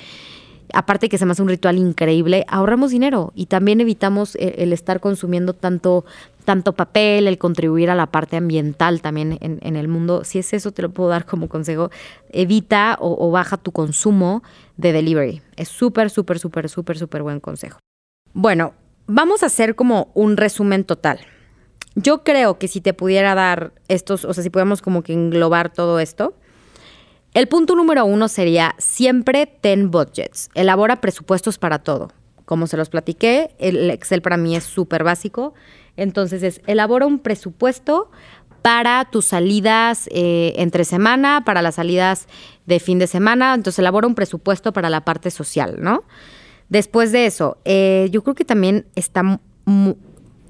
Aparte 0.73 1.09
que 1.09 1.19
se 1.19 1.27
me 1.27 1.33
hace 1.33 1.43
un 1.43 1.49
ritual 1.49 1.79
increíble, 1.79 2.45
ahorramos 2.49 2.91
dinero 2.91 3.33
y 3.35 3.47
también 3.47 3.81
evitamos 3.81 4.37
el, 4.37 4.73
estar 4.73 5.01
consumiendo 5.01 5.55
tanto, 5.55 6.05
tanto 6.45 6.73
papel, 6.75 7.29
el 7.29 7.39
contribuir 7.39 7.91
a 7.91 7.95
la 7.95 8.07
parte 8.07 8.37
ambiental 8.37 9.01
también 9.01 9.39
en, 9.41 9.77
el 9.77 9.89
mundo. 9.89 10.25
Si 10.25 10.39
es 10.39 10.53
eso, 10.53 10.73
te 10.73 10.83
lo 10.83 10.91
puedo 10.91 11.11
dar 11.11 11.27
como 11.27 11.49
consejo. 11.49 11.91
Evita 12.31 12.97
o, 13.01 13.31
baja 13.31 13.57
tu 13.57 13.73
consumo 13.73 14.43
de 14.77 14.93
delivery. 14.93 15.43
Es 15.57 15.69
súper, 15.69 16.11
súper, 16.11 16.39
súper, 16.39 16.69
súper, 16.69 16.99
súper 16.99 17.23
buen 17.23 17.41
consejo. 17.41 17.79
Bueno, 18.33 18.75
vamos 19.07 19.43
a 19.43 19.47
hacer 19.47 19.75
como 19.75 20.11
un 20.15 20.37
resumen 20.37 20.85
total. 20.85 21.21
Yo 21.95 22.25
creo 22.25 22.59
que 22.59 22.69
si 22.69 22.81
te 22.81 22.95
pudiera 22.95 23.35
dar 23.35 23.73
estos, 23.89 24.25
o 24.25 24.33
sea, 24.33 24.43
si 24.43 24.49
pudiéramos 24.49 24.81
como 24.81 25.03
que 25.03 25.13
englobar 25.13 25.71
todo 25.71 26.01
esto, 26.01 26.35
el 27.35 27.49
punto 27.49 27.75
número 27.75 28.05
uno 28.05 28.29
sería 28.29 28.75
siempre 28.79 29.47
ten 29.47 29.91
budgets. 29.91 30.51
Elabora 30.55 31.01
presupuestos 31.01 31.59
para 31.59 31.79
todo. 31.79 32.11
Como 32.45 32.67
se 32.67 32.77
los 32.77 32.91
platiqué, 32.91 33.55
el 33.59 33.91
Excel 33.91 34.21
para 34.21 34.37
mí 34.37 34.55
es 34.55 34.65
súper 34.65 35.05
básico. 35.05 35.55
Entonces 35.97 36.43
es 36.43 36.61
elabora 36.67 37.07
un 37.07 37.19
presupuesto 37.19 38.11
para 38.61 39.05
tus 39.11 39.25
salidas 39.27 40.09
eh, 40.13 40.53
entre 40.57 40.85
semana, 40.85 41.45
para 41.45 41.63
las 41.63 41.77
salidas 41.77 42.29
de 42.67 42.81
fin 42.81 42.99
de 42.99 43.07
semana. 43.07 43.55
Entonces 43.55 43.79
elabora 43.79 44.07
un 44.07 44.15
presupuesto 44.15 44.73
para 44.73 44.91
la 44.91 45.05
parte 45.05 45.31
social, 45.31 45.79
¿no? 45.81 46.05
Después 46.69 47.13
de 47.13 47.27
eso, 47.27 47.59
eh, 47.65 48.09
yo 48.11 48.23
creo 48.23 48.35
que 48.35 48.45
también 48.45 48.87
está 48.95 49.41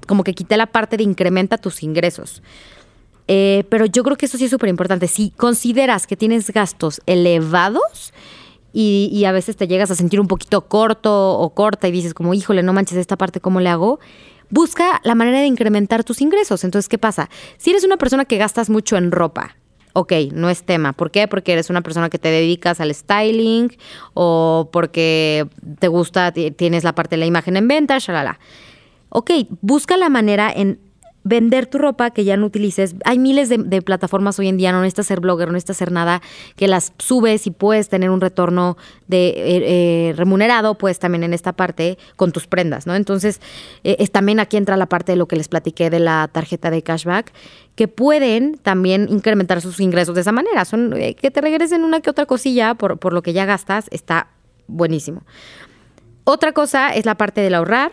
como 0.07 0.23
que 0.23 0.33
quité 0.33 0.57
la 0.57 0.67
parte 0.67 0.97
de 0.97 1.03
incrementa 1.03 1.57
tus 1.57 1.83
ingresos. 1.83 2.43
Eh, 3.27 3.63
pero 3.69 3.85
yo 3.85 4.03
creo 4.03 4.17
que 4.17 4.25
eso 4.25 4.37
sí 4.37 4.45
es 4.45 4.51
súper 4.51 4.69
importante. 4.69 5.07
Si 5.07 5.31
consideras 5.31 6.07
que 6.07 6.17
tienes 6.17 6.51
gastos 6.51 7.01
elevados 7.05 8.13
y, 8.73 9.23
a 9.25 9.31
veces 9.31 9.55
te 9.55 9.67
llegas 9.67 9.91
a 9.91 9.95
sentir 9.95 10.19
un 10.19 10.27
poquito 10.27 10.61
corto 10.67 11.37
o 11.37 11.53
corta 11.53 11.87
y 11.87 11.91
dices 11.91 12.13
como, 12.13 12.33
híjole, 12.33 12.63
no 12.63 12.73
manches 12.73 12.97
esta 12.97 13.17
parte, 13.17 13.39
¿cómo 13.39 13.59
le 13.59 13.69
hago? 13.69 13.99
Busca 14.49 14.99
la 15.03 15.15
manera 15.15 15.39
de 15.39 15.45
incrementar 15.45 16.03
tus 16.03 16.21
ingresos. 16.21 16.63
Entonces, 16.63 16.89
¿qué 16.89 16.97
pasa? 16.97 17.29
Si 17.57 17.69
eres 17.69 17.83
una 17.83 17.97
persona 17.97 18.25
que 18.25 18.37
gastas 18.37 18.69
mucho 18.69 18.97
en 18.97 19.11
ropa, 19.11 19.57
ok, 19.93 20.13
no 20.33 20.49
es 20.49 20.63
tema. 20.63 20.93
¿Por 20.93 21.11
qué? 21.11 21.27
Porque 21.27 21.53
eres 21.53 21.69
una 21.69 21.81
persona 21.81 22.09
que 22.09 22.19
te 22.19 22.29
dedicas 22.29 22.79
al 22.81 22.93
styling 22.93 23.75
o 24.13 24.69
porque 24.71 25.47
te 25.79 25.87
gusta, 25.87 26.31
tienes 26.31 26.83
la 26.83 26.95
parte 26.95 27.15
de 27.15 27.19
la 27.19 27.25
imagen 27.25 27.57
en 27.57 27.67
venta, 27.67 27.97
shalala. 27.99 28.39
Ok, 29.09 29.31
busca 29.61 29.97
la 29.97 30.09
manera 30.09 30.51
en 30.51 30.79
vender 31.23 31.65
tu 31.67 31.77
ropa 31.77 32.11
que 32.11 32.23
ya 32.23 32.37
no 32.37 32.45
utilices. 32.45 32.95
Hay 33.05 33.17
miles 33.17 33.49
de, 33.49 33.81
plataformas 33.81 34.37
hoy 34.39 34.47
en 34.47 34.57
día, 34.57 34.71
no 34.71 34.81
necesitas 34.81 35.07
ser 35.07 35.19
blogger, 35.19 35.47
no 35.47 35.53
necesitas 35.53 35.77
hacer 35.77 35.91
nada, 35.91 36.21
que 36.55 36.67
las 36.67 36.93
subes 36.97 37.47
y 37.47 37.51
puedes 37.51 37.89
tener 37.89 38.09
un 38.09 38.21
retorno 38.21 38.77
de 39.07 39.29
eh, 39.29 39.33
eh, 40.09 40.13
remunerado, 40.15 40.75
pues 40.75 40.99
también 40.99 41.23
en 41.23 41.33
esta 41.33 41.53
parte 41.53 41.97
con 42.15 42.31
tus 42.31 42.47
prendas, 42.47 42.87
¿no? 42.87 42.95
Entonces, 42.95 43.41
eh, 43.83 43.97
es, 43.99 44.11
también 44.11 44.39
aquí 44.39 44.57
entra 44.57 44.77
la 44.77 44.87
parte 44.87 45.13
de 45.13 45.15
lo 45.15 45.27
que 45.27 45.35
les 45.35 45.47
platiqué 45.47 45.89
de 45.89 45.99
la 45.99 46.29
tarjeta 46.31 46.69
de 46.69 46.81
cashback, 46.81 47.31
que 47.75 47.87
pueden 47.87 48.57
también 48.57 49.07
incrementar 49.09 49.61
sus 49.61 49.79
ingresos 49.79 50.15
de 50.15 50.21
esa 50.21 50.31
manera. 50.31 50.65
Son 50.65 50.91
que 50.91 51.31
te 51.31 51.41
regresen 51.41 51.83
una 51.83 52.01
que 52.01 52.09
otra 52.09 52.25
cosilla 52.25 52.75
por, 52.75 52.99
por 52.99 53.13
lo 53.13 53.21
que 53.21 53.33
ya 53.33 53.45
gastas, 53.45 53.87
está 53.91 54.27
buenísimo. 54.67 55.23
Otra 56.23 56.51
cosa 56.51 56.93
es 56.93 57.05
la 57.05 57.15
parte 57.15 57.41
del 57.41 57.55
ahorrar 57.55 57.91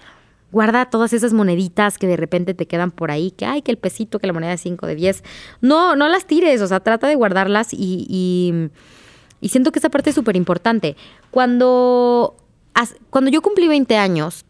Guarda 0.52 0.86
todas 0.86 1.12
esas 1.12 1.32
moneditas 1.32 1.98
que 1.98 2.06
de 2.06 2.16
repente 2.16 2.54
te 2.54 2.66
quedan 2.66 2.90
por 2.90 3.10
ahí, 3.10 3.30
que 3.30 3.46
hay 3.46 3.62
que 3.62 3.70
el 3.70 3.78
pesito, 3.78 4.18
que 4.18 4.26
la 4.26 4.32
moneda 4.32 4.50
de 4.50 4.58
5, 4.58 4.86
de 4.86 4.94
10. 4.94 5.24
No, 5.60 5.94
no 5.96 6.08
las 6.08 6.26
tires, 6.26 6.60
o 6.60 6.66
sea, 6.66 6.80
trata 6.80 7.06
de 7.06 7.14
guardarlas 7.14 7.72
y, 7.72 8.70
y, 9.40 9.48
siento 9.48 9.72
que 9.72 9.78
esa 9.78 9.90
parte 9.90 10.10
es 10.10 10.16
súper 10.16 10.36
importante. 10.36 10.96
Cuando, 11.30 12.36
cuando 13.10 13.30
yo 13.30 13.42
cumplí 13.42 13.68
20 13.68 13.96
años, 13.96 14.44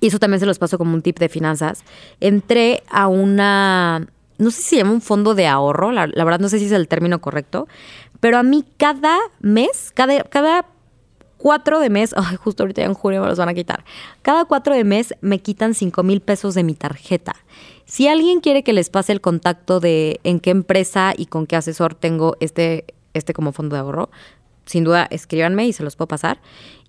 y 0.00 0.08
eso 0.08 0.18
también 0.18 0.40
se 0.40 0.46
los 0.46 0.58
paso 0.58 0.78
como 0.78 0.94
un 0.94 1.02
tip 1.02 1.18
de 1.18 1.28
finanzas, 1.28 1.82
entré 2.20 2.82
a 2.90 3.08
una, 3.08 4.06
no 4.38 4.50
sé 4.50 4.62
si 4.62 4.68
se 4.70 4.76
llama 4.76 4.92
un 4.92 5.00
fondo 5.00 5.34
de 5.34 5.46
ahorro, 5.46 5.92
la, 5.92 6.08
la 6.08 6.24
verdad 6.24 6.40
no 6.40 6.48
sé 6.48 6.58
si 6.58 6.66
es 6.66 6.72
el 6.72 6.88
término 6.88 7.20
correcto, 7.20 7.68
pero 8.20 8.38
a 8.38 8.42
mí 8.42 8.64
cada 8.76 9.18
mes, 9.40 9.92
cada, 9.94 10.24
cada 10.24 10.66
4 11.42 11.80
de 11.80 11.90
mes, 11.90 12.14
justo 12.38 12.62
ahorita 12.62 12.82
en 12.82 12.94
junio 12.94 13.20
me 13.20 13.26
los 13.26 13.36
van 13.36 13.48
a 13.48 13.54
quitar. 13.54 13.84
Cada 14.22 14.44
4 14.44 14.76
de 14.76 14.84
mes 14.84 15.14
me 15.20 15.40
quitan 15.40 15.74
5 15.74 16.04
mil 16.04 16.20
pesos 16.20 16.54
de 16.54 16.62
mi 16.62 16.74
tarjeta. 16.74 17.34
Si 17.84 18.06
alguien 18.06 18.40
quiere 18.40 18.62
que 18.62 18.72
les 18.72 18.90
pase 18.90 19.10
el 19.10 19.20
contacto 19.20 19.80
de 19.80 20.20
en 20.22 20.38
qué 20.38 20.50
empresa 20.50 21.14
y 21.16 21.26
con 21.26 21.48
qué 21.48 21.56
asesor 21.56 21.96
tengo 21.96 22.36
este, 22.38 22.84
este 23.12 23.34
como 23.34 23.50
fondo 23.50 23.74
de 23.74 23.80
ahorro, 23.80 24.08
sin 24.66 24.84
duda 24.84 25.08
escríbanme 25.10 25.66
y 25.66 25.72
se 25.72 25.82
los 25.82 25.96
puedo 25.96 26.06
pasar. 26.06 26.40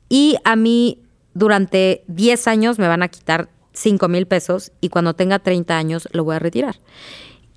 Y 0.08 0.38
a 0.44 0.56
mí 0.56 1.00
durante 1.34 2.04
10 2.08 2.48
años 2.48 2.78
me 2.78 2.88
van 2.88 3.02
a 3.02 3.08
quitar 3.08 3.50
5 3.74 4.08
mil 4.08 4.28
pesos 4.28 4.72
y 4.82 4.90
cuando 4.90 5.16
tenga 5.16 5.40
30 5.40 5.76
años 5.76 6.08
lo 6.12 6.24
voy 6.24 6.36
a 6.36 6.40
retirar 6.40 6.76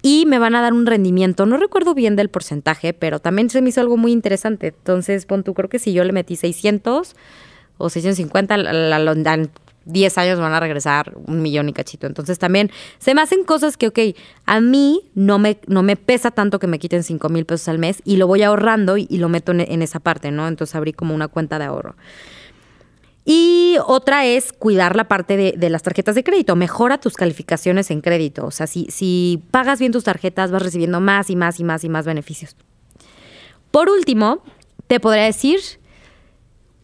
y 0.07 0.25
me 0.25 0.39
van 0.39 0.55
a 0.55 0.63
dar 0.63 0.73
un 0.73 0.87
rendimiento. 0.87 1.47
No 1.47 1.57
recuerdo 1.57 1.93
bien 1.93 2.15
del 2.15 2.29
porcentaje, 2.29 2.93
pero 2.93 3.19
también 3.19 3.51
se 3.51 3.61
me 3.61 3.71
hizo 3.71 3.81
algo 3.81 3.97
muy 3.97 4.13
interesante. 4.13 4.69
Entonces, 4.69 5.27
pon 5.27 5.43
tú, 5.43 5.53
creo 5.53 5.69
que 5.69 5.81
si 5.81 5.93
yo 5.93 6.05
le 6.05 6.13
metí 6.13 6.37
600 6.37 7.17
o 7.77 7.91
650, 7.91 8.55
en 8.55 9.51
10 9.85 10.19
años 10.19 10.39
van 10.39 10.53
a 10.53 10.61
regresar 10.61 11.13
un 11.27 11.43
millón 11.43 11.69
y 11.69 11.73
cachito. 11.73 12.07
Entonces 12.07 12.39
también 12.39 12.71
se 13.01 13.15
me 13.15 13.21
hacen 13.21 13.43
cosas 13.43 13.77
que, 13.77 13.89
ok, 13.89 13.99
a 14.45 14.61
mí 14.61 15.03
no 15.17 15.41
me, 15.41 15.59
no 15.67 15.83
me 15.83 15.97
pesa 15.97 16.31
tanto 16.31 16.61
que 16.61 16.69
me 16.69 16.79
quiten 16.79 17.03
5 17.03 17.29
mil 17.29 17.45
pesos 17.45 17.67
al 17.67 17.81
mes 17.81 18.01
y 18.05 18.17
lo 18.17 18.29
voy 18.29 18.45
ahorrando 18.45 18.97
y, 18.97 19.09
lo 19.09 19.29
meto 19.29 19.51
en, 19.51 19.83
esa 19.83 19.99
parte, 19.99 20.31
¿no? 20.31 20.47
Entonces 20.47 20.77
abrí 20.77 20.93
como 20.93 21.17
una 21.17 21.27
cuenta 21.27 21.59
de 21.59 21.65
ahorro. 21.65 21.97
Y 23.29 23.77
otra 23.85 24.25
es 24.25 24.53
cuidar 24.53 24.95
la 24.95 25.09
parte 25.09 25.37
de, 25.37 25.69
las 25.69 25.83
tarjetas 25.83 26.15
de 26.15 26.23
crédito. 26.23 26.55
Mejora 26.55 26.99
tus 26.99 27.15
calificaciones 27.15 27.91
en 27.91 28.01
crédito. 28.01 28.47
O 28.47 28.53
sea, 28.53 28.69
si, 28.69 28.87
si 28.89 29.43
pagas 29.51 29.81
bien 29.81 29.91
tus 29.91 30.05
tarjetas, 30.05 30.53
vas 30.53 30.63
recibiendo 30.63 31.01
más 31.01 31.29
y 31.29 31.35
más 31.35 31.59
y 31.59 31.65
más 31.65 31.83
y 31.83 31.89
más 31.89 32.07
beneficios. 32.07 32.55
Por 33.73 33.91
último, 33.91 34.45
te 34.87 35.01
podría 35.01 35.25
decir, 35.25 35.59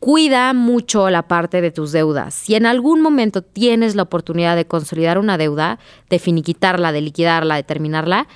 cuida 0.01 0.53
mucho 0.53 1.11
la 1.11 1.29
parte 1.29 1.61
de 1.61 1.71
tus 1.71 1.93
deudas. 1.93 2.35
Si 2.35 2.57
en 2.57 2.67
algún 2.67 3.03
momento 3.03 3.43
tienes 3.43 3.95
la 3.95 4.03
oportunidad 4.03 4.57
de 4.57 4.67
consolidar 4.67 5.19
una 5.19 5.39
deuda, 5.39 5.79
de 6.11 6.19
finiquitarla, 6.19 6.91
de 6.91 7.03
liquidarla, 7.03 7.55
de 7.55 7.63
terminarla, 7.63 8.27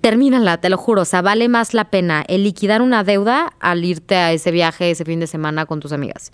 termínala, 0.00 0.60
te 0.60 0.68
lo 0.70 0.76
juro. 0.76 1.02
O 1.02 1.04
sea, 1.04 1.22
vale 1.22 1.48
más 1.48 1.74
la 1.74 1.90
pena 1.90 2.24
el 2.28 2.44
liquidar 2.44 2.82
una 2.82 3.02
deuda 3.02 3.52
al 3.58 3.84
irte 3.84 4.14
a 4.14 4.30
ese 4.30 4.52
viaje 4.52 4.92
ese 4.92 5.04
fin 5.04 5.18
de 5.18 5.26
semana 5.26 5.66
con 5.66 5.80
tus 5.80 5.90
amigas. 5.90 6.30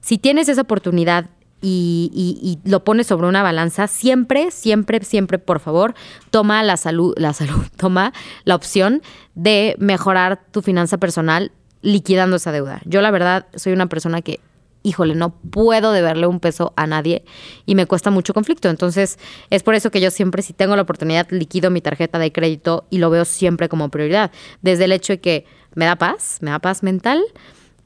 Si 0.00 0.18
tienes 0.18 0.48
esa 0.48 0.62
oportunidad 0.62 1.30
y, 1.60 2.58
lo 2.64 2.84
pones 2.84 3.06
sobre 3.06 3.26
una 3.26 3.42
balanza, 3.42 3.88
siempre, 3.88 4.50
siempre, 4.50 5.04
siempre, 5.04 5.38
por 5.38 5.60
favor, 5.60 5.94
toma 6.30 6.62
la 6.62 6.76
salud, 6.76 7.14
la 7.16 7.32
salud, 7.32 7.64
toma 7.76 8.12
la 8.44 8.54
opción 8.54 9.02
de 9.34 9.74
mejorar 9.78 10.40
tu 10.50 10.62
finanza 10.62 10.98
personal 10.98 11.52
liquidando 11.82 12.36
esa 12.36 12.52
deuda. 12.52 12.80
Yo 12.84 13.00
la 13.00 13.10
verdad 13.10 13.46
soy 13.54 13.72
una 13.72 13.86
persona 13.86 14.22
que, 14.22 14.40
híjole, 14.82 15.14
no 15.14 15.30
puedo 15.30 15.92
deberle 15.92 16.26
un 16.26 16.40
peso 16.40 16.72
a 16.76 16.86
nadie 16.86 17.24
y 17.66 17.74
me 17.74 17.86
cuesta 17.86 18.10
mucho 18.10 18.34
conflicto. 18.34 18.68
Entonces, 18.68 19.18
es 19.50 19.62
por 19.62 19.74
eso 19.74 19.90
que 19.90 20.00
yo 20.00 20.10
siempre, 20.10 20.42
si 20.42 20.52
tengo 20.52 20.76
la 20.76 20.82
oportunidad, 20.82 21.28
liquido 21.30 21.70
mi 21.70 21.80
tarjeta 21.80 22.18
de 22.18 22.32
crédito 22.32 22.86
y 22.90 22.98
lo 22.98 23.10
veo 23.10 23.24
siempre 23.24 23.68
como 23.68 23.90
prioridad. 23.90 24.30
Desde 24.62 24.84
el 24.84 24.92
hecho 24.92 25.14
de 25.14 25.20
que 25.20 25.46
me 25.74 25.84
da 25.84 25.96
paz, 25.96 26.38
me 26.40 26.50
da 26.50 26.58
paz 26.58 26.82
mental 26.82 27.22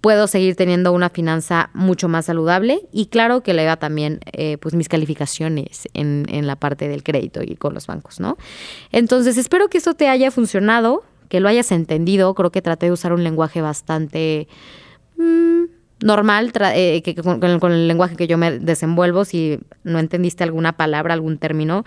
puedo 0.02 0.26
seguir 0.26 0.56
teniendo 0.56 0.92
una 0.92 1.08
finanza 1.08 1.70
mucho 1.72 2.08
más 2.08 2.26
saludable 2.26 2.82
y 2.92 3.06
claro 3.06 3.42
que 3.42 3.54
le 3.54 3.64
da 3.64 3.76
también 3.76 4.20
eh, 4.32 4.58
pues 4.58 4.74
mis 4.74 4.88
calificaciones 4.88 5.88
en, 5.94 6.26
en, 6.28 6.46
la 6.46 6.56
parte 6.56 6.88
del 6.88 7.02
crédito 7.02 7.40
y 7.42 7.54
con 7.54 7.72
los 7.72 7.86
bancos, 7.86 8.20
¿no? 8.20 8.36
Entonces 8.90 9.38
espero 9.38 9.68
que 9.68 9.78
esto 9.78 9.94
te 9.94 10.08
haya 10.08 10.30
funcionado, 10.32 11.04
que 11.28 11.38
lo 11.38 11.48
hayas 11.48 11.70
entendido, 11.70 12.34
creo 12.34 12.50
que 12.50 12.60
traté 12.60 12.86
de 12.86 12.92
usar 12.92 13.14
un 13.14 13.24
lenguaje 13.24 13.62
bastante... 13.62 14.48
Mm, 15.16 15.64
normal 16.02 16.52
eh, 16.74 17.00
que, 17.02 17.14
con 17.14 17.72
el 17.72 17.86
lenguaje 17.86 18.16
que 18.16 18.26
yo 18.26 18.36
me 18.36 18.58
desenvuelvo, 18.58 19.24
si 19.24 19.60
no 19.84 20.00
entendiste 20.00 20.42
alguna 20.42 20.72
palabra, 20.72 21.14
algún 21.14 21.38
término, 21.38 21.84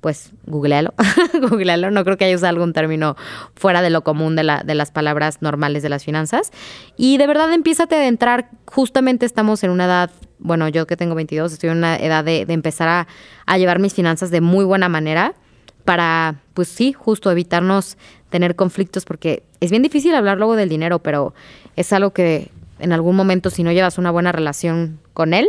pues 0.00 0.32
googlealo, 0.46 0.94
googlealo, 1.40 1.90
no 1.90 2.04
creo 2.04 2.16
que 2.16 2.26
haya 2.26 2.36
usado 2.36 2.50
algún 2.50 2.72
término 2.72 3.16
fuera 3.54 3.82
de 3.82 3.90
lo 3.90 4.02
común 4.04 4.36
de, 4.36 4.44
la, 4.44 4.62
de 4.62 4.74
las 4.74 4.90
palabras 4.90 5.42
normales 5.42 5.82
de 5.82 5.88
las 5.88 6.04
finanzas. 6.04 6.52
Y 6.96 7.18
de 7.18 7.26
verdad 7.26 7.52
empieza 7.52 7.84
a 7.84 7.86
adentrar, 7.86 8.50
justamente 8.66 9.26
estamos 9.26 9.64
en 9.64 9.70
una 9.70 9.86
edad, 9.86 10.10
bueno, 10.38 10.68
yo 10.68 10.86
que 10.86 10.96
tengo 10.96 11.14
22, 11.14 11.52
estoy 11.52 11.70
en 11.70 11.78
una 11.78 11.96
edad 11.96 12.24
de, 12.24 12.44
empezar 12.48 13.06
a, 13.46 13.58
llevar 13.58 13.78
mis 13.78 13.94
finanzas 13.94 14.30
de 14.30 14.40
muy 14.40 14.64
buena 14.64 14.88
manera 14.88 15.34
para, 15.84 16.36
pues 16.54 16.68
sí, 16.68 16.92
justo 16.92 17.30
evitarnos 17.30 17.96
tener 18.28 18.56
conflictos, 18.56 19.04
porque 19.04 19.44
es 19.60 19.70
bien 19.70 19.82
difícil 19.82 20.14
hablar 20.14 20.36
luego 20.36 20.56
del 20.56 20.68
dinero, 20.68 20.98
pero 20.98 21.32
es 21.76 21.92
algo 21.92 22.10
que 22.10 22.50
en 22.78 22.92
algún 22.92 23.16
momento 23.16 23.50
si 23.50 23.62
no 23.62 23.72
llevas 23.72 23.96
una 23.96 24.10
buena 24.10 24.32
relación 24.32 25.00
con 25.14 25.32
él, 25.32 25.48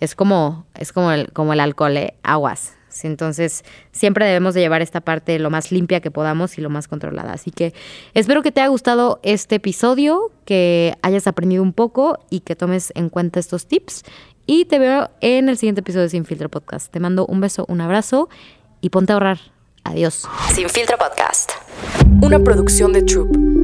es 0.00 0.14
como, 0.14 0.66
es 0.74 0.92
como 0.92 1.12
el, 1.12 1.32
como 1.32 1.52
el 1.52 1.60
alcohol, 1.60 1.96
¿eh? 1.96 2.14
aguas 2.22 2.75
cosas. 2.96 3.04
Entonces, 3.04 3.64
siempre 3.92 4.26
debemos 4.26 4.54
de 4.54 4.60
llevar 4.60 4.82
esta 4.82 5.00
parte 5.00 5.38
lo 5.38 5.50
más 5.50 5.72
limpia 5.72 6.00
que 6.00 6.10
podamos 6.10 6.58
y 6.58 6.60
lo 6.60 6.70
más 6.70 6.88
controlada. 6.88 7.32
Así 7.32 7.50
que 7.50 7.72
espero 8.14 8.42
que 8.42 8.52
te 8.52 8.60
haya 8.60 8.68
gustado 8.68 9.20
este 9.22 9.56
episodio, 9.56 10.30
que 10.44 10.94
hayas 11.02 11.26
aprendido 11.26 11.62
un 11.62 11.72
poco 11.72 12.18
y 12.30 12.40
que 12.40 12.56
tomes 12.56 12.92
en 12.94 13.08
cuenta 13.08 13.40
estos 13.40 13.66
tips. 13.66 14.04
Y 14.46 14.66
te 14.66 14.78
veo 14.78 15.10
en 15.20 15.48
el 15.48 15.58
siguiente 15.58 15.80
episodio 15.80 16.04
de 16.04 16.10
Sin 16.10 16.24
Filtro 16.24 16.48
Podcast. 16.48 16.92
Te 16.92 17.00
mando 17.00 17.26
un 17.26 17.40
beso, 17.40 17.64
un 17.68 17.80
abrazo 17.80 18.28
y 18.80 18.90
ponte 18.90 19.12
a 19.12 19.14
ahorrar. 19.14 19.38
Adiós. 19.82 20.26
Sin 20.52 20.68
Filtro 20.68 20.96
Podcast. 20.98 21.50
Una 22.20 22.38
producción 22.40 22.92
de 22.92 23.02
Troop. 23.02 23.55